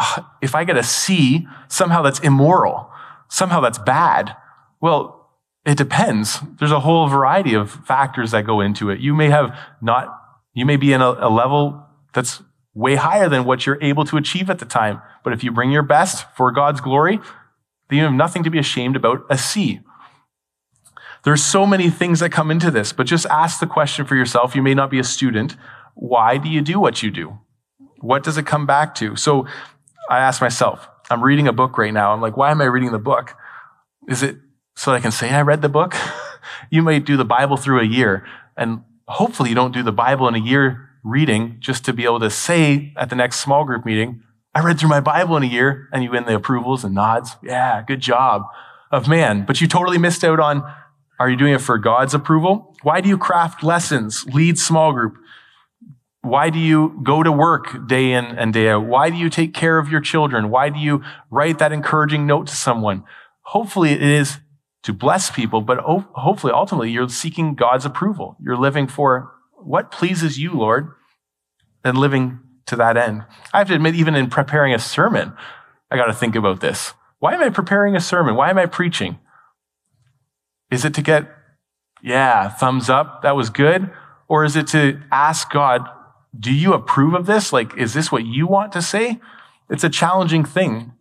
if 0.41 0.55
I 0.55 0.65
get 0.65 0.77
a 0.77 0.83
C, 0.83 1.47
somehow 1.69 2.03
that's 2.03 2.21
immoral. 2.21 2.91
Somehow 3.29 3.61
that's 3.61 3.79
bad. 3.79 4.37
Well, 4.81 5.31
it 5.65 5.77
depends. 5.77 6.39
There's 6.59 6.71
a 6.71 6.81
whole 6.81 7.09
variety 7.09 7.55
of 7.55 7.71
factors 7.71 8.31
that 8.31 8.47
go 8.47 8.61
into 8.61 8.89
it. 8.89 9.01
You 9.01 9.15
may 9.15 9.31
have 9.31 9.59
not, 9.83 10.17
you 10.55 10.65
may 10.65 10.77
be 10.77 10.93
in 10.93 11.01
a, 11.01 11.11
a 11.11 11.29
level 11.29 11.85
that's 12.13 12.41
way 12.73 12.95
higher 12.95 13.29
than 13.29 13.45
what 13.45 13.67
you're 13.67 13.83
able 13.83 14.05
to 14.05 14.17
achieve 14.17 14.49
at 14.49 14.61
the 14.61 14.65
time. 14.65 15.03
But 15.25 15.33
if 15.33 15.43
you 15.43 15.51
bring 15.51 15.73
your 15.73 15.83
best 15.83 16.27
for 16.37 16.53
God's 16.53 16.81
glory, 16.81 17.19
then 17.89 17.99
you 17.99 18.05
have 18.05 18.13
nothing 18.13 18.45
to 18.45 18.51
be 18.51 18.59
ashamed 18.59 18.95
about 18.95 19.25
a 19.29 19.37
C. 19.37 19.81
There's 21.25 21.43
so 21.43 21.67
many 21.67 21.91
things 21.91 22.21
that 22.21 22.31
come 22.31 22.53
into 22.53 22.71
this, 22.71 22.93
but 22.93 23.09
just 23.09 23.27
ask 23.27 23.59
the 23.59 23.67
question 23.67 24.07
for 24.07 24.15
yourself. 24.15 24.55
You 24.55 24.63
may 24.63 24.75
not 24.75 24.91
be 24.91 25.01
a 25.01 25.05
student. 25.05 25.57
Why 25.95 26.37
do 26.39 26.49
you 26.49 26.61
do 26.61 26.79
what 26.79 27.03
you 27.03 27.11
do? 27.11 27.41
What 28.07 28.23
does 28.23 28.39
it 28.39 28.47
come 28.47 28.67
back 28.67 28.95
to? 28.97 29.17
So 29.17 29.47
I 30.09 30.19
ask 30.19 30.41
myself, 30.41 30.89
I'm 31.11 31.23
reading 31.23 31.49
a 31.49 31.53
book 31.53 31.77
right 31.77 31.93
now. 31.93 32.13
I'm 32.13 32.21
like, 32.21 32.37
why 32.37 32.51
am 32.51 32.61
I 32.61 32.65
reading 32.65 32.93
the 32.93 32.99
book? 32.99 33.35
Is 34.09 34.23
it 34.23 34.37
so 34.77 34.93
I 34.93 35.01
can 35.01 35.11
say 35.11 35.31
I 35.31 35.43
read 35.43 35.63
the 35.63 35.69
book? 35.69 35.95
you 36.71 36.83
might 36.83 37.05
do 37.05 37.17
the 37.17 37.25
Bible 37.25 37.57
through 37.57 37.81
a 37.81 37.85
year, 37.85 38.27
and 38.57 38.83
hopefully 39.09 39.49
you 39.49 39.55
don't 39.55 39.73
do 39.73 39.83
the 39.83 39.93
Bible 39.93 40.29
in 40.29 40.35
a 40.35 40.41
year 40.41 40.91
reading 41.03 41.57
just 41.61 41.85
to 41.85 41.93
be 41.93 42.05
able 42.05 42.21
to 42.21 42.31
say 42.31 42.93
at 42.97 43.11
the 43.11 43.17
next 43.17 43.41
small 43.41 43.65
group 43.65 43.85
meeting, 43.85 44.23
I 44.55 44.61
read 44.61 44.79
through 44.79 44.89
my 44.89 45.01
Bible 45.01 45.37
in 45.37 45.43
a 45.43 45.47
year, 45.47 45.89
and 45.93 46.03
you 46.03 46.11
win 46.11 46.25
the 46.25 46.35
approvals 46.35 46.85
and 46.85 46.95
nods. 46.95 47.37
Yeah, 47.43 47.83
good 47.87 48.01
job 48.01 48.43
of 48.91 49.09
man. 49.09 49.45
But 49.47 49.61
you 49.61 49.69
totally 49.69 49.99
missed 49.99 50.25
out 50.25 50.41
on 50.41 50.63
are 51.19 51.31
you 51.31 51.37
doing 51.37 51.55
it 51.55 51.61
for 51.61 51.79
God's 51.79 52.13
approval? 52.13 52.77
Why 52.83 53.01
do 53.01 53.09
you 53.09 53.17
craft 53.17 53.63
lessons, 53.63 54.27
lead 54.27 54.59
small 54.59 54.93
group? 54.93 55.17
Why 56.27 56.51
do 56.51 56.59
you 56.59 57.01
go 57.03 57.23
to 57.23 57.33
work 57.33 57.87
day 57.87 58.13
in 58.13 58.25
and 58.25 58.53
day 58.53 58.69
out? 58.69 58.85
Why 58.85 59.11
do 59.11 59.17
you 59.17 59.31
take 59.31 59.55
care 59.55 59.79
of 59.79 59.89
your 59.89 60.01
children? 60.01 60.51
Why 60.51 60.69
do 60.69 60.79
you 60.79 61.03
write 61.31 61.59
that 61.59 61.73
encouraging 61.73 62.27
note 62.27 62.49
to 62.49 62.57
someone? 62.57 63.05
Hopefully 63.43 63.93
it 63.93 64.03
is 64.03 64.39
to 64.83 64.93
bless 64.93 65.31
people, 65.31 65.61
but 65.61 65.79
hopefully 65.79 66.53
ultimately 66.53 66.91
you're 66.91 67.09
seeking 67.09 67.55
God's 67.55 67.85
approval. 67.85 68.37
You're 68.41 68.57
living 68.57 68.87
for 68.87 69.33
what 69.53 69.91
pleases 69.91 70.39
you, 70.39 70.53
Lord, 70.53 70.93
and 71.85 71.97
living 71.97 72.41
to 72.67 72.77
that 72.77 72.97
end. 72.97 73.25
I 73.53 73.59
have 73.59 73.69
to 73.69 73.75
admit, 73.75 73.95
even 73.95 74.15
in 74.15 74.29
preparing 74.29 74.75
a 74.75 74.79
sermon, 74.79 75.33
I 75.91 75.97
got 75.97 76.07
to 76.07 76.13
think 76.13 76.35
about 76.35 76.61
this. 76.61 76.93
Why 77.19 77.35
am 77.35 77.43
I 77.43 77.49
preparing 77.49 77.97
a 77.97 78.01
sermon? 78.01 78.35
Why 78.35 78.51
am 78.51 78.59
I 78.59 78.67
preaching? 78.67 79.19
Is 80.71 80.85
it 80.85 80.95
to 80.95 81.03
get, 81.03 81.29
yeah, 82.03 82.49
thumbs 82.49 82.91
up, 82.91 83.23
that 83.23 83.37
was 83.37 83.51
good? 83.51 83.91
Or 84.29 84.45
is 84.45 84.57
it 84.57 84.67
to 84.69 85.01
ask 85.13 85.51
God, 85.51 85.89
do 86.39 86.53
you 86.53 86.73
approve 86.73 87.15
of 87.15 87.27
this? 87.27 87.53
Like, 87.53 87.77
is 87.77 87.95
this 87.95 88.11
what 88.11 88.25
you 88.25 88.47
want 88.47 88.73
to 88.73 88.83
say? 88.83 89.21
It's 89.69 89.85
a 89.85 89.91
challenging 89.91 90.45
thing. 90.45 90.93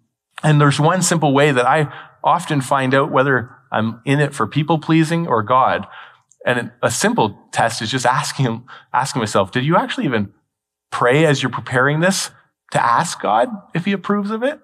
And 0.43 0.59
there's 0.59 0.79
one 0.79 1.01
simple 1.01 1.33
way 1.33 1.51
that 1.51 1.65
I 1.65 1.91
often 2.23 2.61
find 2.61 2.93
out 2.93 3.11
whether 3.11 3.55
I'm 3.71 4.01
in 4.05 4.19
it 4.19 4.33
for 4.33 4.47
people 4.47 4.79
pleasing 4.79 5.27
or 5.27 5.43
God. 5.43 5.87
And 6.45 6.71
a 6.81 6.91
simple 6.91 7.37
test 7.51 7.81
is 7.81 7.89
just 7.89 8.05
asking, 8.05 8.67
asking 8.93 9.19
myself, 9.19 9.51
did 9.51 9.65
you 9.65 9.75
actually 9.75 10.05
even 10.05 10.33
pray 10.91 11.25
as 11.25 11.41
you're 11.41 11.51
preparing 11.51 11.99
this 11.99 12.31
to 12.71 12.83
ask 12.83 13.21
God 13.21 13.49
if 13.73 13.85
he 13.85 13.91
approves 13.91 14.31
of 14.31 14.43
it? 14.43 14.59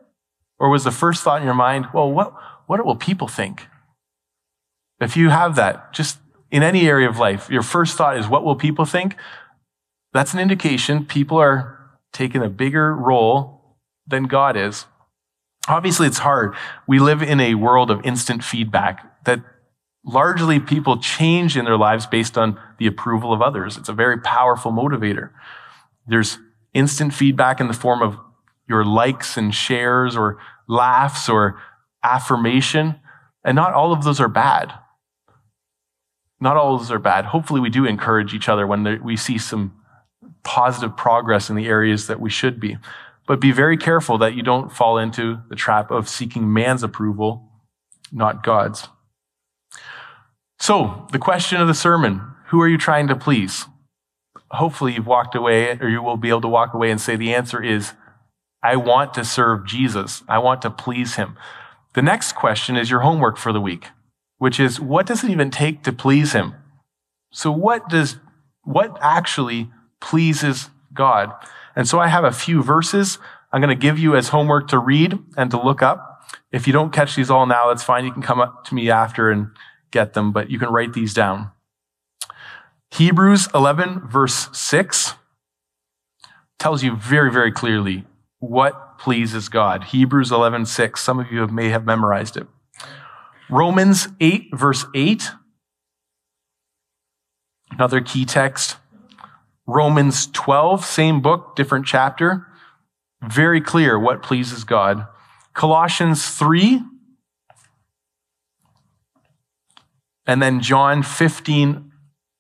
Or 0.59 0.69
was 0.69 0.83
the 0.83 0.91
first 0.91 1.23
thought 1.23 1.41
in 1.41 1.45
your 1.45 1.55
mind, 1.55 1.87
well, 1.93 2.11
what, 2.11 2.33
what 2.67 2.85
will 2.85 2.95
people 2.95 3.27
think? 3.27 3.67
If 4.99 5.17
you 5.17 5.29
have 5.29 5.55
that, 5.55 5.91
just 5.91 6.19
in 6.51 6.61
any 6.61 6.87
area 6.87 7.09
of 7.09 7.17
life, 7.17 7.49
your 7.49 7.63
first 7.63 7.97
thought 7.97 8.17
is, 8.17 8.27
what 8.27 8.43
will 8.43 8.55
people 8.55 8.85
think? 8.85 9.15
That's 10.13 10.33
an 10.33 10.39
indication 10.39 11.05
people 11.05 11.37
are 11.37 11.77
taking 12.11 12.43
a 12.43 12.49
bigger 12.49 12.93
role 12.93 13.77
than 14.05 14.23
God 14.23 14.57
is. 14.57 14.85
Obviously, 15.67 16.07
it's 16.07 16.19
hard. 16.19 16.55
We 16.87 16.99
live 16.99 17.21
in 17.21 17.39
a 17.39 17.55
world 17.55 17.91
of 17.91 18.03
instant 18.03 18.43
feedback 18.43 19.23
that 19.25 19.39
largely 20.03 20.59
people 20.59 20.97
change 20.97 21.55
in 21.55 21.65
their 21.65 21.77
lives 21.77 22.05
based 22.05 22.37
on 22.37 22.59
the 22.79 22.87
approval 22.87 23.31
of 23.31 23.41
others. 23.41 23.77
It's 23.77 23.89
a 23.89 23.93
very 23.93 24.19
powerful 24.19 24.71
motivator. 24.71 25.29
There's 26.07 26.39
instant 26.73 27.13
feedback 27.13 27.59
in 27.59 27.67
the 27.67 27.73
form 27.73 28.01
of 28.01 28.17
your 28.67 28.83
likes 28.83 29.37
and 29.37 29.53
shares 29.53 30.17
or 30.17 30.39
laughs 30.67 31.29
or 31.29 31.59
affirmation. 32.03 32.99
And 33.43 33.55
not 33.55 33.73
all 33.73 33.93
of 33.93 34.03
those 34.03 34.19
are 34.19 34.27
bad. 34.27 34.73
Not 36.39 36.57
all 36.57 36.73
of 36.73 36.81
those 36.81 36.91
are 36.91 36.99
bad. 36.99 37.25
Hopefully, 37.25 37.59
we 37.61 37.69
do 37.69 37.85
encourage 37.85 38.33
each 38.33 38.49
other 38.49 38.65
when 38.65 39.03
we 39.03 39.15
see 39.15 39.37
some 39.37 39.75
positive 40.43 40.95
progress 40.97 41.49
in 41.49 41.55
the 41.55 41.67
areas 41.67 42.07
that 42.07 42.19
we 42.19 42.29
should 42.29 42.59
be. 42.59 42.77
But 43.27 43.39
be 43.39 43.51
very 43.51 43.77
careful 43.77 44.17
that 44.17 44.33
you 44.33 44.43
don't 44.43 44.71
fall 44.71 44.97
into 44.97 45.39
the 45.49 45.55
trap 45.55 45.91
of 45.91 46.09
seeking 46.09 46.51
man's 46.51 46.83
approval, 46.83 47.49
not 48.11 48.43
God's. 48.43 48.87
So, 50.59 51.07
the 51.11 51.19
question 51.19 51.61
of 51.61 51.67
the 51.67 51.73
sermon 51.73 52.21
who 52.47 52.61
are 52.61 52.67
you 52.67 52.77
trying 52.77 53.07
to 53.07 53.15
please? 53.15 53.65
Hopefully, 54.51 54.93
you've 54.93 55.07
walked 55.07 55.35
away, 55.35 55.77
or 55.79 55.87
you 55.87 56.03
will 56.03 56.17
be 56.17 56.29
able 56.29 56.41
to 56.41 56.47
walk 56.49 56.73
away 56.73 56.91
and 56.91 56.99
say 56.99 57.15
the 57.15 57.33
answer 57.33 57.63
is 57.63 57.93
I 58.61 58.75
want 58.75 59.13
to 59.13 59.23
serve 59.23 59.65
Jesus. 59.65 60.23
I 60.27 60.37
want 60.39 60.61
to 60.63 60.69
please 60.69 61.15
him. 61.15 61.37
The 61.93 62.01
next 62.01 62.35
question 62.35 62.75
is 62.75 62.89
your 62.89 62.99
homework 62.99 63.37
for 63.37 63.53
the 63.53 63.61
week, 63.61 63.87
which 64.37 64.59
is 64.59 64.79
what 64.79 65.05
does 65.05 65.23
it 65.23 65.29
even 65.29 65.49
take 65.49 65.83
to 65.83 65.93
please 65.93 66.33
him? 66.33 66.55
So, 67.31 67.51
what 67.51 67.87
does, 67.89 68.17
what 68.63 68.97
actually 69.01 69.71
pleases 70.01 70.69
God. 70.93 71.31
And 71.75 71.87
so 71.87 71.99
I 71.99 72.07
have 72.07 72.25
a 72.25 72.31
few 72.31 72.61
verses 72.61 73.17
I'm 73.51 73.61
going 73.61 73.69
to 73.69 73.81
give 73.81 73.99
you 73.99 74.15
as 74.15 74.29
homework 74.29 74.69
to 74.69 74.79
read 74.79 75.17
and 75.35 75.51
to 75.51 75.61
look 75.61 75.81
up. 75.81 76.23
If 76.51 76.67
you 76.67 76.73
don't 76.73 76.93
catch 76.93 77.15
these 77.15 77.29
all 77.29 77.45
now, 77.45 77.67
that's 77.67 77.83
fine. 77.83 78.05
You 78.05 78.13
can 78.13 78.21
come 78.21 78.39
up 78.39 78.63
to 78.65 78.75
me 78.75 78.89
after 78.89 79.29
and 79.29 79.49
get 79.91 80.13
them, 80.13 80.31
but 80.31 80.49
you 80.49 80.57
can 80.57 80.69
write 80.69 80.93
these 80.93 81.13
down. 81.13 81.51
Hebrews 82.91 83.47
11, 83.53 84.07
verse 84.07 84.49
6 84.53 85.15
tells 86.59 86.83
you 86.83 86.95
very, 86.95 87.31
very 87.31 87.51
clearly 87.51 88.05
what 88.39 88.97
pleases 88.97 89.49
God. 89.49 89.85
Hebrews 89.85 90.31
11, 90.31 90.65
6. 90.65 91.01
Some 91.01 91.19
of 91.19 91.31
you 91.31 91.47
may 91.47 91.69
have 91.69 91.85
memorized 91.85 92.37
it. 92.37 92.47
Romans 93.49 94.07
8, 94.19 94.49
verse 94.53 94.85
8. 94.93 95.31
Another 97.71 98.01
key 98.01 98.25
text. 98.25 98.77
Romans 99.67 100.27
12, 100.27 100.83
same 100.83 101.21
book, 101.21 101.55
different 101.55 101.85
chapter. 101.85 102.47
Very 103.21 103.61
clear 103.61 103.99
what 103.99 104.23
pleases 104.23 104.63
God. 104.63 105.05
Colossians 105.53 106.27
3. 106.29 106.81
And 110.25 110.41
then 110.41 110.61
John 110.61 111.03
15, 111.03 111.91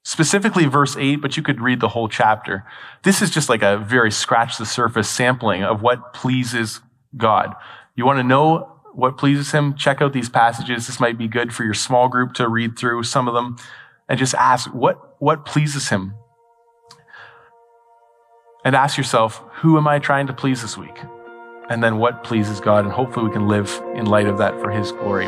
specifically 0.03 0.65
verse 0.65 0.95
8, 0.95 1.17
but 1.17 1.37
you 1.37 1.43
could 1.43 1.61
read 1.61 1.79
the 1.79 1.89
whole 1.89 2.07
chapter. 2.07 2.65
This 3.03 3.21
is 3.21 3.29
just 3.29 3.49
like 3.49 3.61
a 3.61 3.77
very 3.77 4.11
scratch 4.11 4.57
the 4.57 4.65
surface 4.65 5.09
sampling 5.09 5.63
of 5.63 5.81
what 5.81 6.13
pleases 6.13 6.79
God. 7.17 7.55
You 7.95 8.05
want 8.05 8.19
to 8.19 8.23
know 8.23 8.79
what 8.93 9.17
pleases 9.17 9.51
him? 9.51 9.75
Check 9.75 10.01
out 10.01 10.13
these 10.13 10.29
passages. 10.29 10.87
This 10.87 10.99
might 10.99 11.17
be 11.17 11.27
good 11.27 11.53
for 11.53 11.63
your 11.63 11.73
small 11.73 12.07
group 12.07 12.33
to 12.33 12.47
read 12.47 12.77
through 12.77 13.03
some 13.03 13.27
of 13.27 13.33
them 13.33 13.57
and 14.07 14.19
just 14.19 14.33
ask 14.35 14.73
what, 14.73 15.15
what 15.19 15.45
pleases 15.45 15.89
him? 15.89 16.15
And 18.63 18.75
ask 18.75 18.97
yourself, 18.97 19.43
who 19.55 19.77
am 19.77 19.87
I 19.87 19.97
trying 19.99 20.27
to 20.27 20.33
please 20.33 20.61
this 20.61 20.77
week? 20.77 20.97
And 21.69 21.83
then 21.83 21.97
what 21.97 22.23
pleases 22.23 22.59
God? 22.59 22.85
And 22.85 22.93
hopefully 22.93 23.27
we 23.27 23.33
can 23.33 23.47
live 23.47 23.81
in 23.95 24.05
light 24.05 24.27
of 24.27 24.37
that 24.37 24.59
for 24.59 24.69
his 24.69 24.91
glory. 24.91 25.25